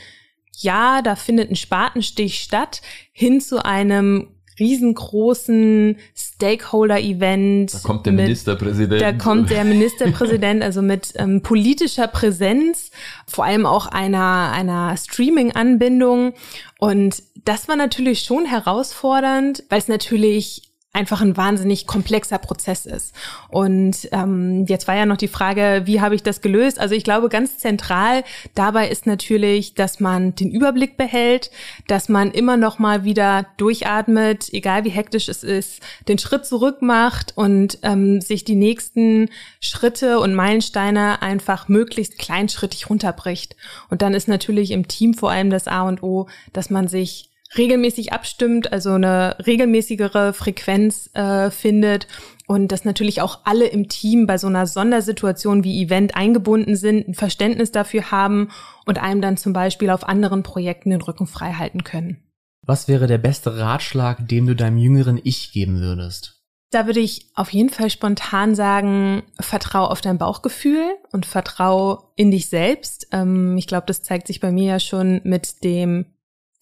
ja, 0.59 1.01
da 1.01 1.17
findet 1.17 1.51
ein 1.51 1.57
Spatenstich 1.57 2.41
statt, 2.41 2.83
hin 3.13 3.41
zu 3.41 3.65
einem 3.65 4.29
riesengroßen 4.59 5.97
Stakeholder-Event. 6.15 7.73
Da 7.73 7.79
kommt 7.79 8.07
der 8.07 8.13
mit, 8.13 8.25
Ministerpräsident. 8.25 9.01
Da 9.01 9.13
kommt 9.13 9.51
der 9.51 9.65
Ministerpräsident, 9.65 10.63
also 10.65 10.83
mit 10.83 11.15
ähm, 11.17 11.43
politischer 11.43 12.07
Präsenz, 12.07 12.91
vor 13.27 13.45
allem 13.45 13.65
auch 13.65 13.87
einer, 13.87 14.53
einer 14.53 14.97
Streaming-Anbindung. 14.97 16.35
Und 16.79 17.23
das 17.45 17.69
war 17.69 17.77
natürlich 17.77 18.23
schon 18.23 18.45
herausfordernd, 18.45 19.65
weil 19.69 19.79
es 19.79 19.89
natürlich 19.89 20.72
einfach 20.95 21.23
ein 21.23 21.39
wahnsinnig 21.39 21.87
komplexer 21.87 22.37
Prozess 22.37 22.85
ist. 22.85 23.15
Und 23.49 24.09
ähm, 24.13 24.67
jetzt 24.67 24.87
war 24.87 24.95
ja 24.95 25.07
noch 25.07 25.17
die 25.17 25.29
Frage, 25.29 25.83
wie 25.87 26.03
habe 26.03 26.15
ich 26.15 26.23
das 26.23 26.43
gelöst? 26.43 26.79
Also 26.79 26.95
ich 26.95 27.03
glaube, 27.03 27.31
ganz 27.31 27.57
zentral 27.57 28.25
dabei 28.55 28.89
ist 28.89 29.07
natürlich, 29.07 29.75
dass 29.75 30.01
man 30.01 30.35
den 30.35 30.51
Überblick 30.51 30.99
behält, 30.99 31.51
dass 31.87 32.11
man 32.11 32.31
immer 32.31 32.59
noch 32.59 32.79
mal 32.79 33.05
wieder 33.05 33.47
durchatmet, 33.57 34.53
egal 34.53 34.85
wie 34.85 34.91
hektisch 34.91 35.29
es 35.29 35.43
ist, 35.43 35.81
den 36.09 36.19
Schritt 36.19 36.45
zurück 36.45 36.83
macht 36.83 37.39
und 37.39 37.79
ähm, 37.83 38.21
sich 38.21 38.45
die 38.45 38.57
nächsten 38.57 39.31
Schritte 39.61 40.21
und 40.21 40.35
Meilensteine 40.35 41.23
einfach 41.23 41.69
möglichst 41.69 42.19
kleinschrittig 42.19 42.91
runterbricht. 42.91 43.57
Und 43.89 44.03
dann 44.03 44.13
ist 44.13 44.29
natürlich 44.29 44.71
im 44.73 44.89
Team 44.89 45.15
vor 45.15 45.31
allem 45.31 45.49
das 45.49 45.69
A 45.69 45.89
und 45.89 46.03
O, 46.03 46.29
dass 46.53 46.69
man 46.69 46.87
sich 46.87 47.32
regelmäßig 47.57 48.13
abstimmt, 48.13 48.73
also 48.73 48.93
eine 48.93 49.37
regelmäßigere 49.47 50.33
Frequenz 50.33 51.11
äh, 51.15 51.51
findet 51.51 52.07
und 52.47 52.69
dass 52.73 52.85
natürlich 52.85 53.21
auch 53.21 53.41
alle 53.45 53.67
im 53.67 53.89
Team 53.89 54.27
bei 54.27 54.39
so 54.39 54.47
einer 54.47 54.67
Sondersituation 54.67 55.65
wie 55.65 55.83
Event 55.83 56.17
eingebunden 56.17 56.77
sind, 56.77 57.09
ein 57.09 57.15
Verständnis 57.15 57.73
dafür 57.73 58.11
haben 58.11 58.51
und 58.87 58.99
einem 58.99 59.21
dann 59.21 59.37
zum 59.37 59.53
Beispiel 59.53 59.91
auf 59.91 60.09
anderen 60.09 60.43
Projekten 60.43 60.91
den 60.91 61.03
Rücken 61.03 61.27
frei 61.27 61.53
halten 61.53 61.85
können. 61.85 62.23
Was 62.65 62.89
wäre 62.89 63.07
der 63.07 63.19
beste 63.19 63.57
Ratschlag, 63.59 64.29
den 64.29 64.47
du 64.47 64.55
deinem 64.55 64.79
jüngeren 64.79 65.21
Ich 65.23 65.53
geben 65.53 65.81
würdest? 65.81 66.43
Da 66.71 66.87
würde 66.87 67.01
ich 67.01 67.27
auf 67.35 67.51
jeden 67.51 67.69
Fall 67.69 67.91
spontan 67.91 68.55
sagen, 68.55 69.23
vertrau 69.39 69.85
auf 69.85 70.01
dein 70.01 70.17
Bauchgefühl 70.17 70.95
und 71.13 71.27
vertrau 71.27 72.13
in 72.17 72.31
dich 72.31 72.49
selbst. 72.49 73.09
Ähm, 73.13 73.59
ich 73.59 73.67
glaube, 73.67 73.87
das 73.87 74.03
zeigt 74.03 74.27
sich 74.27 74.41
bei 74.41 74.51
mir 74.53 74.65
ja 74.65 74.81
schon 74.81 75.21
mit 75.25 75.65
dem 75.65 76.07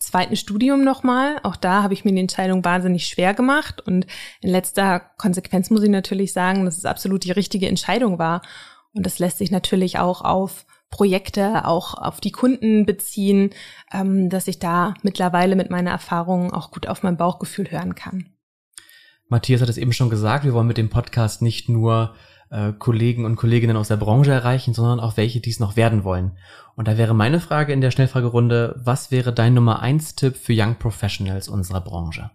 zweiten 0.01 0.37
Studium 0.37 0.83
nochmal. 0.83 1.39
Auch 1.43 1.57
da 1.57 1.83
habe 1.83 1.95
ich 1.95 2.05
mir 2.05 2.13
die 2.13 2.21
Entscheidung 2.21 2.65
wahnsinnig 2.65 3.07
schwer 3.07 3.35
gemacht. 3.35 3.81
Und 3.81 4.07
in 4.41 4.51
letzter 4.51 5.01
Konsequenz 5.19 5.71
muss 5.71 5.83
ich 5.83 5.91
natürlich 5.91 6.33
sagen, 6.33 6.65
dass 6.65 6.79
es 6.79 6.85
absolut 6.85 7.25
die 7.25 7.33
richtige 7.33 7.69
Entscheidung 7.69 8.19
war. 8.19 8.43
Und 8.93 9.07
das 9.07 9.19
lässt 9.19 9.39
sich 9.39 9.51
natürlich 9.51 9.99
auch 9.99 10.23
auf 10.23 10.67
Projekte, 10.91 11.67
auch 11.67 11.95
auf 11.95 12.21
die 12.21 12.33
Kunden 12.33 12.85
beziehen, 12.85 13.51
ähm, 13.93 14.29
dass 14.29 14.49
ich 14.49 14.59
da 14.59 14.95
mittlerweile 15.03 15.55
mit 15.55 15.71
meiner 15.71 15.93
Erfahrung 15.93 16.53
auch 16.53 16.73
gut 16.73 16.89
auf 16.89 17.03
mein 17.03 17.17
Bauchgefühl 17.17 17.71
hören 17.71 17.95
kann. 17.95 18.31
Matthias 19.29 19.61
hat 19.63 19.69
es 19.69 19.79
eben 19.79 19.93
schon 19.93 20.11
gesagt, 20.11 20.45
wir 20.45 20.53
wollen 20.53 20.67
mit 20.67 20.79
dem 20.79 20.91
Podcast 20.91 21.41
nicht 21.41 21.69
nur 21.69 22.17
äh, 22.51 22.73
Kollegen 22.73 23.25
und 23.25 23.37
Kolleginnen 23.37 23.77
aus 23.77 23.89
der 23.89 23.97
Branche 23.97 24.33
erreichen, 24.33 24.75
sondern 24.75 25.01
auch 25.01 25.17
welche, 25.17 25.41
die 25.41 25.51
es 25.51 25.61
noch 25.61 25.77
werden 25.77 26.05
wollen. 26.05 26.37
Und 26.77 26.89
da 26.89 26.99
wäre 26.99 27.15
meine 27.15 27.41
Frage 27.41 27.73
in 27.73 27.81
der 27.81 27.91
Schnellfragerunde, 27.91 28.81
was 28.83 29.11
wäre 29.11 29.33
dein 29.33 29.55
Nummer 29.55 29.81
eins 29.81 30.15
Tipp 30.15 30.37
für 30.37 30.55
Young 30.55 30.77
Professionals 30.77 31.49
unserer 31.49 31.81
Branche? 31.81 32.31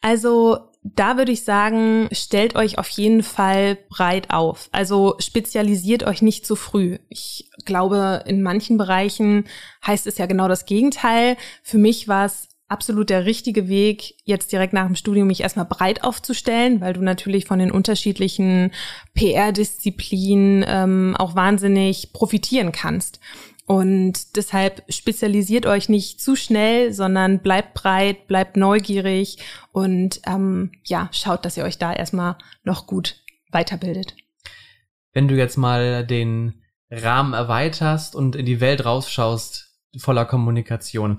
Also 0.00 0.68
da 0.82 1.16
würde 1.16 1.32
ich 1.32 1.44
sagen, 1.44 2.08
stellt 2.12 2.54
euch 2.56 2.78
auf 2.78 2.88
jeden 2.88 3.22
Fall 3.22 3.76
breit 3.88 4.30
auf. 4.30 4.68
Also 4.72 5.16
spezialisiert 5.18 6.04
euch 6.04 6.22
nicht 6.22 6.46
zu 6.46 6.56
früh. 6.56 6.98
Ich 7.08 7.50
glaube, 7.64 8.22
in 8.26 8.42
manchen 8.42 8.78
Bereichen 8.78 9.44
heißt 9.86 10.06
es 10.06 10.18
ja 10.18 10.26
genau 10.26 10.48
das 10.48 10.66
Gegenteil. 10.66 11.36
Für 11.62 11.78
mich 11.78 12.08
war 12.08 12.26
es 12.26 12.48
absolut 12.68 13.10
der 13.10 13.24
richtige 13.24 13.68
Weg, 13.68 14.14
jetzt 14.24 14.52
direkt 14.52 14.72
nach 14.72 14.86
dem 14.86 14.94
Studium 14.94 15.28
mich 15.28 15.40
erstmal 15.40 15.64
breit 15.64 16.04
aufzustellen, 16.04 16.80
weil 16.80 16.92
du 16.92 17.00
natürlich 17.00 17.46
von 17.46 17.58
den 17.58 17.70
unterschiedlichen 17.70 18.72
PR-Disziplinen 19.14 20.64
ähm, 20.68 21.16
auch 21.18 21.34
wahnsinnig 21.34 22.12
profitieren 22.12 22.72
kannst. 22.72 23.20
Und 23.66 24.36
deshalb 24.36 24.82
spezialisiert 24.88 25.66
euch 25.66 25.90
nicht 25.90 26.22
zu 26.22 26.36
schnell, 26.36 26.92
sondern 26.94 27.40
bleibt 27.40 27.74
breit, 27.74 28.26
bleibt 28.26 28.56
neugierig 28.56 29.38
und 29.72 30.22
ähm, 30.26 30.72
ja, 30.84 31.10
schaut, 31.12 31.44
dass 31.44 31.58
ihr 31.58 31.64
euch 31.64 31.76
da 31.76 31.92
erstmal 31.92 32.36
noch 32.64 32.86
gut 32.86 33.22
weiterbildet. 33.50 34.14
Wenn 35.12 35.28
du 35.28 35.36
jetzt 35.36 35.58
mal 35.58 36.06
den 36.06 36.62
Rahmen 36.90 37.34
erweiterst 37.34 38.14
und 38.14 38.36
in 38.36 38.46
die 38.46 38.60
Welt 38.60 38.86
rausschaust, 38.86 39.68
voller 39.98 40.24
Kommunikation, 40.24 41.18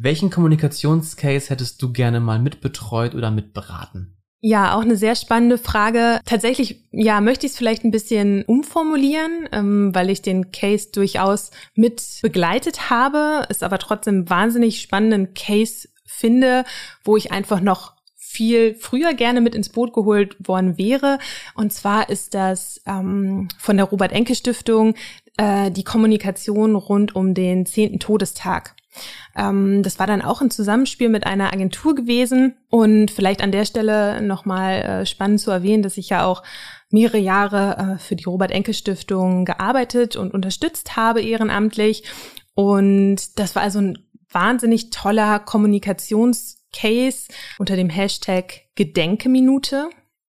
welchen 0.00 0.30
Kommunikationscase 0.30 1.50
hättest 1.50 1.82
du 1.82 1.92
gerne 1.92 2.20
mal 2.20 2.38
mitbetreut 2.38 3.16
oder 3.16 3.32
mitberaten? 3.32 4.14
Ja, 4.40 4.76
auch 4.76 4.82
eine 4.82 4.96
sehr 4.96 5.16
spannende 5.16 5.58
Frage. 5.58 6.20
Tatsächlich, 6.24 6.84
ja, 6.92 7.20
möchte 7.20 7.46
ich 7.46 7.52
es 7.52 7.58
vielleicht 7.58 7.82
ein 7.82 7.90
bisschen 7.90 8.44
umformulieren, 8.44 9.48
ähm, 9.50 9.92
weil 9.92 10.10
ich 10.10 10.22
den 10.22 10.52
Case 10.52 10.90
durchaus 10.92 11.50
mit 11.74 12.20
begleitet 12.22 12.88
habe, 12.88 13.46
es 13.48 13.64
aber 13.64 13.78
trotzdem 13.78 14.30
wahnsinnig 14.30 14.80
spannenden 14.80 15.34
Case 15.34 15.88
finde, 16.06 16.64
wo 17.02 17.16
ich 17.16 17.32
einfach 17.32 17.60
noch 17.60 17.94
viel 18.14 18.76
früher 18.76 19.14
gerne 19.14 19.40
mit 19.40 19.56
ins 19.56 19.70
Boot 19.70 19.92
geholt 19.92 20.36
worden 20.46 20.78
wäre. 20.78 21.18
Und 21.56 21.72
zwar 21.72 22.08
ist 22.08 22.34
das 22.34 22.80
ähm, 22.86 23.48
von 23.58 23.76
der 23.76 23.86
Robert 23.86 24.12
Enke 24.12 24.36
Stiftung 24.36 24.94
äh, 25.36 25.72
die 25.72 25.82
Kommunikation 25.82 26.76
rund 26.76 27.16
um 27.16 27.34
den 27.34 27.66
zehnten 27.66 27.98
Todestag. 27.98 28.76
Ähm, 29.36 29.82
das 29.82 29.98
war 29.98 30.06
dann 30.06 30.22
auch 30.22 30.40
ein 30.40 30.50
Zusammenspiel 30.50 31.08
mit 31.08 31.26
einer 31.26 31.52
Agentur 31.52 31.94
gewesen. 31.94 32.56
Und 32.68 33.10
vielleicht 33.10 33.42
an 33.42 33.52
der 33.52 33.64
Stelle 33.64 34.22
nochmal 34.22 34.74
äh, 34.82 35.06
spannend 35.06 35.40
zu 35.40 35.50
erwähnen, 35.50 35.82
dass 35.82 35.96
ich 35.96 36.08
ja 36.08 36.24
auch 36.24 36.42
mehrere 36.90 37.18
Jahre 37.18 37.96
äh, 37.96 37.98
für 37.98 38.16
die 38.16 38.24
Robert 38.24 38.50
Enke 38.50 38.74
Stiftung 38.74 39.44
gearbeitet 39.44 40.16
und 40.16 40.34
unterstützt 40.34 40.96
habe 40.96 41.20
ehrenamtlich. 41.20 42.04
Und 42.54 43.38
das 43.38 43.54
war 43.54 43.62
also 43.62 43.80
ein 43.80 43.98
wahnsinnig 44.30 44.90
toller 44.90 45.38
Kommunikationscase 45.38 47.28
unter 47.58 47.76
dem 47.76 47.90
Hashtag 47.90 48.62
Gedenkeminute. 48.74 49.90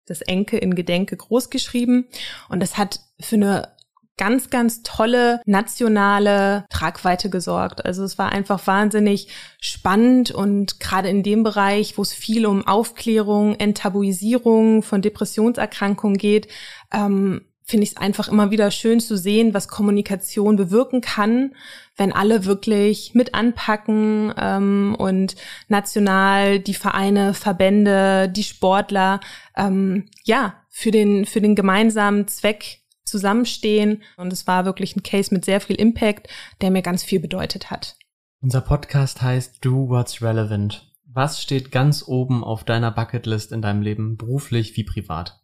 Das 0.05 0.21
Enke 0.21 0.57
in 0.57 0.75
Gedenke 0.75 1.15
groß 1.15 1.49
geschrieben. 1.49 2.07
Und 2.49 2.59
das 2.59 2.77
hat 2.77 2.99
für 3.19 3.35
eine 3.35 3.72
ganz, 4.17 4.49
ganz 4.49 4.83
tolle 4.83 5.41
nationale 5.45 6.65
Tragweite 6.69 7.29
gesorgt. 7.29 7.85
Also 7.85 8.03
es 8.03 8.17
war 8.17 8.31
einfach 8.31 8.65
wahnsinnig 8.67 9.27
spannend 9.59 10.31
und 10.31 10.79
gerade 10.79 11.09
in 11.09 11.23
dem 11.23 11.43
Bereich, 11.43 11.97
wo 11.97 12.01
es 12.03 12.13
viel 12.13 12.45
um 12.45 12.67
Aufklärung, 12.67 13.55
Enttabuisierung 13.55 14.83
von 14.83 15.01
Depressionserkrankungen 15.01 16.17
geht, 16.17 16.47
ähm, 16.91 17.41
finde 17.65 17.85
ich 17.85 17.91
es 17.91 17.97
einfach 17.97 18.27
immer 18.27 18.51
wieder 18.51 18.71
schön 18.71 18.99
zu 18.99 19.17
sehen, 19.17 19.53
was 19.53 19.69
Kommunikation 19.69 20.57
bewirken 20.57 21.01
kann, 21.01 21.55
wenn 21.95 22.11
alle 22.11 22.45
wirklich 22.45 23.13
mit 23.13 23.33
anpacken 23.33 24.33
ähm, 24.37 24.95
und 24.99 25.35
national 25.69 26.59
die 26.59 26.73
Vereine, 26.73 27.33
Verbände, 27.33 28.29
die 28.29 28.43
Sportler, 28.43 29.21
ähm, 29.55 30.09
ja, 30.23 30.55
für 30.69 30.91
den, 30.91 31.25
für 31.25 31.39
den 31.39 31.55
gemeinsamen 31.55 32.27
Zweck 32.27 32.82
zusammenstehen. 33.13 34.01
Und 34.17 34.33
es 34.33 34.47
war 34.47 34.65
wirklich 34.65 34.95
ein 34.95 35.03
Case 35.03 35.31
mit 35.31 35.45
sehr 35.45 35.61
viel 35.61 35.75
Impact, 35.75 36.27
der 36.61 36.71
mir 36.71 36.81
ganz 36.81 37.03
viel 37.03 37.19
bedeutet 37.19 37.69
hat. 37.69 37.95
Unser 38.41 38.61
Podcast 38.61 39.21
heißt 39.21 39.63
Do 39.63 39.87
What's 39.87 40.23
Relevant. 40.23 40.91
Was 41.05 41.43
steht 41.43 41.71
ganz 41.71 42.03
oben 42.07 42.43
auf 42.43 42.63
deiner 42.63 42.89
Bucketlist 42.89 43.51
in 43.51 43.61
deinem 43.61 43.83
Leben, 43.83 44.17
beruflich 44.17 44.75
wie 44.75 44.83
privat? 44.83 45.39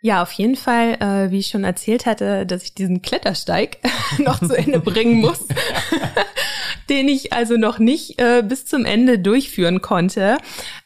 Ja, 0.00 0.22
auf 0.22 0.32
jeden 0.32 0.56
Fall, 0.56 0.94
äh, 0.94 1.30
wie 1.30 1.40
ich 1.40 1.48
schon 1.48 1.64
erzählt 1.64 2.06
hatte, 2.06 2.46
dass 2.46 2.62
ich 2.62 2.74
diesen 2.74 3.02
Klettersteig 3.02 3.80
noch 4.18 4.38
zu 4.38 4.56
Ende 4.56 4.80
bringen 4.80 5.20
muss. 5.20 5.46
den 6.90 7.08
ich 7.08 7.32
also 7.32 7.56
noch 7.56 7.78
nicht 7.78 8.20
äh, 8.20 8.42
bis 8.46 8.66
zum 8.66 8.84
Ende 8.84 9.18
durchführen 9.18 9.80
konnte. 9.80 10.36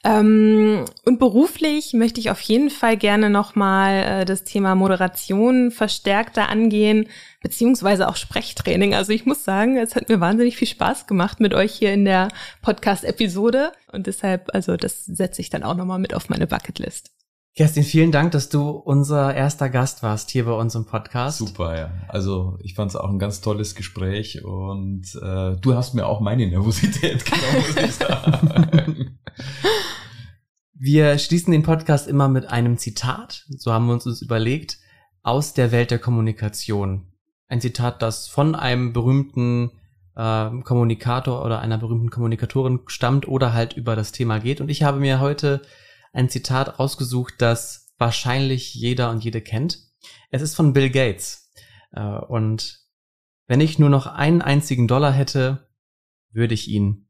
Ähm, 0.04 0.84
und 1.04 1.18
beruflich 1.18 1.94
möchte 1.94 2.20
ich 2.20 2.30
auf 2.30 2.40
jeden 2.42 2.70
Fall 2.70 2.96
gerne 2.96 3.30
nochmal 3.30 4.20
äh, 4.20 4.24
das 4.24 4.44
Thema 4.44 4.74
Moderation 4.74 5.70
verstärkter 5.70 6.48
angehen, 6.50 7.08
beziehungsweise 7.42 8.08
auch 8.08 8.16
Sprechtraining. 8.16 8.94
Also 8.94 9.12
ich 9.12 9.24
muss 9.24 9.44
sagen, 9.44 9.78
es 9.78 9.96
hat 9.96 10.08
mir 10.08 10.20
wahnsinnig 10.20 10.56
viel 10.56 10.68
Spaß 10.68 11.06
gemacht 11.06 11.40
mit 11.40 11.54
euch 11.54 11.72
hier 11.72 11.92
in 11.92 12.04
der 12.04 12.28
Podcast-Episode. 12.62 13.72
Und 13.90 14.06
deshalb, 14.06 14.54
also 14.54 14.76
das 14.76 15.04
setze 15.06 15.40
ich 15.40 15.50
dann 15.50 15.62
auch 15.62 15.74
nochmal 15.74 15.98
mit 15.98 16.14
auf 16.14 16.28
meine 16.28 16.46
Bucketlist. 16.46 17.10
Kerstin, 17.56 17.84
vielen 17.84 18.10
Dank, 18.10 18.32
dass 18.32 18.48
du 18.48 18.70
unser 18.70 19.32
erster 19.32 19.70
Gast 19.70 20.02
warst 20.02 20.28
hier 20.30 20.46
bei 20.46 20.52
uns 20.54 20.74
im 20.74 20.86
Podcast. 20.86 21.38
Super, 21.38 21.78
ja. 21.78 21.92
Also 22.08 22.58
ich 22.60 22.74
fand 22.74 22.90
es 22.90 22.96
auch 22.96 23.08
ein 23.08 23.20
ganz 23.20 23.40
tolles 23.40 23.76
Gespräch 23.76 24.44
und 24.44 25.04
äh, 25.22 25.54
du 25.60 25.74
hast 25.76 25.94
mir 25.94 26.06
auch 26.06 26.18
meine 26.18 26.48
Nervosität 26.48 27.24
genommen, 27.24 27.64
muss 27.64 27.76
ich 27.76 27.94
sagen. 27.94 29.18
Wir 30.76 31.16
schließen 31.16 31.52
den 31.52 31.62
Podcast 31.62 32.08
immer 32.08 32.28
mit 32.28 32.46
einem 32.46 32.76
Zitat, 32.76 33.44
so 33.48 33.72
haben 33.72 33.86
wir 33.86 33.94
uns 33.94 34.04
das 34.04 34.20
überlegt, 34.20 34.78
aus 35.22 35.54
der 35.54 35.70
Welt 35.70 35.92
der 35.92 36.00
Kommunikation. 36.00 37.06
Ein 37.46 37.60
Zitat, 37.60 38.02
das 38.02 38.26
von 38.26 38.56
einem 38.56 38.92
berühmten 38.92 39.70
äh, 40.16 40.50
Kommunikator 40.62 41.44
oder 41.44 41.60
einer 41.60 41.78
berühmten 41.78 42.10
Kommunikatorin 42.10 42.80
stammt 42.86 43.28
oder 43.28 43.54
halt 43.54 43.74
über 43.74 43.94
das 43.94 44.10
Thema 44.10 44.40
geht. 44.40 44.60
Und 44.60 44.68
ich 44.68 44.82
habe 44.82 44.98
mir 44.98 45.20
heute 45.20 45.62
ein 46.14 46.28
Zitat 46.28 46.78
rausgesucht, 46.78 47.34
das 47.38 47.92
wahrscheinlich 47.98 48.74
jeder 48.74 49.10
und 49.10 49.22
jede 49.22 49.40
kennt. 49.40 49.80
Es 50.30 50.42
ist 50.42 50.54
von 50.54 50.72
Bill 50.72 50.90
Gates. 50.90 51.52
Äh, 51.92 52.00
und 52.00 52.80
wenn 53.46 53.60
ich 53.60 53.78
nur 53.78 53.90
noch 53.90 54.06
einen 54.06 54.40
einzigen 54.40 54.88
Dollar 54.88 55.12
hätte, 55.12 55.68
würde 56.30 56.54
ich 56.54 56.68
ihn 56.68 57.08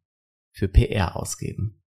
für 0.50 0.68
PR 0.68 1.16
ausgeben. 1.16 1.82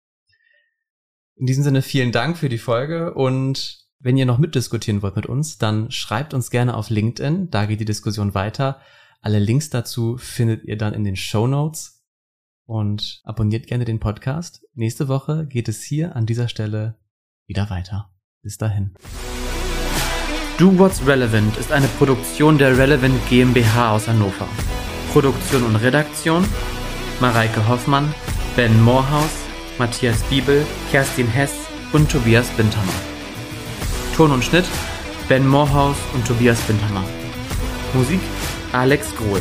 In 1.36 1.46
diesem 1.46 1.64
Sinne 1.64 1.82
vielen 1.82 2.12
Dank 2.12 2.38
für 2.38 2.48
die 2.48 2.58
Folge 2.58 3.14
und 3.14 3.86
wenn 3.98 4.16
ihr 4.16 4.26
noch 4.26 4.38
mitdiskutieren 4.38 5.02
wollt 5.02 5.16
mit 5.16 5.26
uns, 5.26 5.58
dann 5.58 5.90
schreibt 5.90 6.34
uns 6.34 6.50
gerne 6.50 6.76
auf 6.76 6.90
LinkedIn, 6.90 7.50
da 7.50 7.66
geht 7.66 7.80
die 7.80 7.84
Diskussion 7.84 8.34
weiter. 8.34 8.80
Alle 9.20 9.38
Links 9.38 9.70
dazu 9.70 10.16
findet 10.18 10.64
ihr 10.64 10.76
dann 10.76 10.94
in 10.94 11.04
den 11.04 11.16
Show 11.16 11.46
Notes 11.46 12.04
und 12.64 13.20
abonniert 13.24 13.66
gerne 13.66 13.84
den 13.84 14.00
Podcast. 14.00 14.64
Nächste 14.74 15.08
Woche 15.08 15.46
geht 15.46 15.68
es 15.68 15.82
hier 15.82 16.14
an 16.14 16.26
dieser 16.26 16.48
Stelle 16.48 16.98
wieder 17.46 17.70
weiter. 17.70 18.10
Bis 18.42 18.58
dahin. 18.58 18.94
Do 20.58 20.78
What's 20.78 21.06
Relevant 21.06 21.56
ist 21.58 21.72
eine 21.72 21.88
Produktion 21.98 22.58
der 22.58 22.78
Relevant 22.78 23.14
GmbH 23.28 23.92
aus 23.92 24.08
Hannover. 24.08 24.48
Produktion 25.12 25.62
und 25.64 25.76
Redaktion 25.76 26.44
Mareike 27.20 27.66
Hoffmann, 27.66 28.14
Ben 28.56 28.82
Moorhaus, 28.82 29.30
Matthias 29.78 30.22
Biebel, 30.24 30.66
Kerstin 30.90 31.26
Hess 31.26 31.52
und 31.92 32.10
Tobias 32.10 32.48
Bintermann. 32.50 32.88
Ton 34.16 34.32
und 34.32 34.44
Schnitt 34.44 34.66
Ben 35.28 35.46
Moorhaus 35.46 35.96
und 36.14 36.26
Tobias 36.26 36.60
Bintermann. 36.62 37.04
Musik 37.94 38.20
Alex 38.72 39.14
Grohl. 39.16 39.40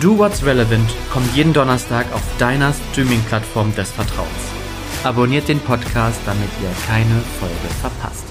Do 0.00 0.18
What's 0.18 0.44
Relevant 0.44 0.88
kommt 1.10 1.34
jeden 1.34 1.52
Donnerstag 1.52 2.06
auf 2.12 2.22
deiner 2.38 2.72
Streaming-Plattform 2.72 3.74
des 3.74 3.90
Vertrauens. 3.90 4.57
Abonniert 5.04 5.48
den 5.48 5.60
Podcast, 5.60 6.20
damit 6.26 6.50
ihr 6.60 6.70
keine 6.86 7.22
Folge 7.38 7.74
verpasst. 7.80 8.27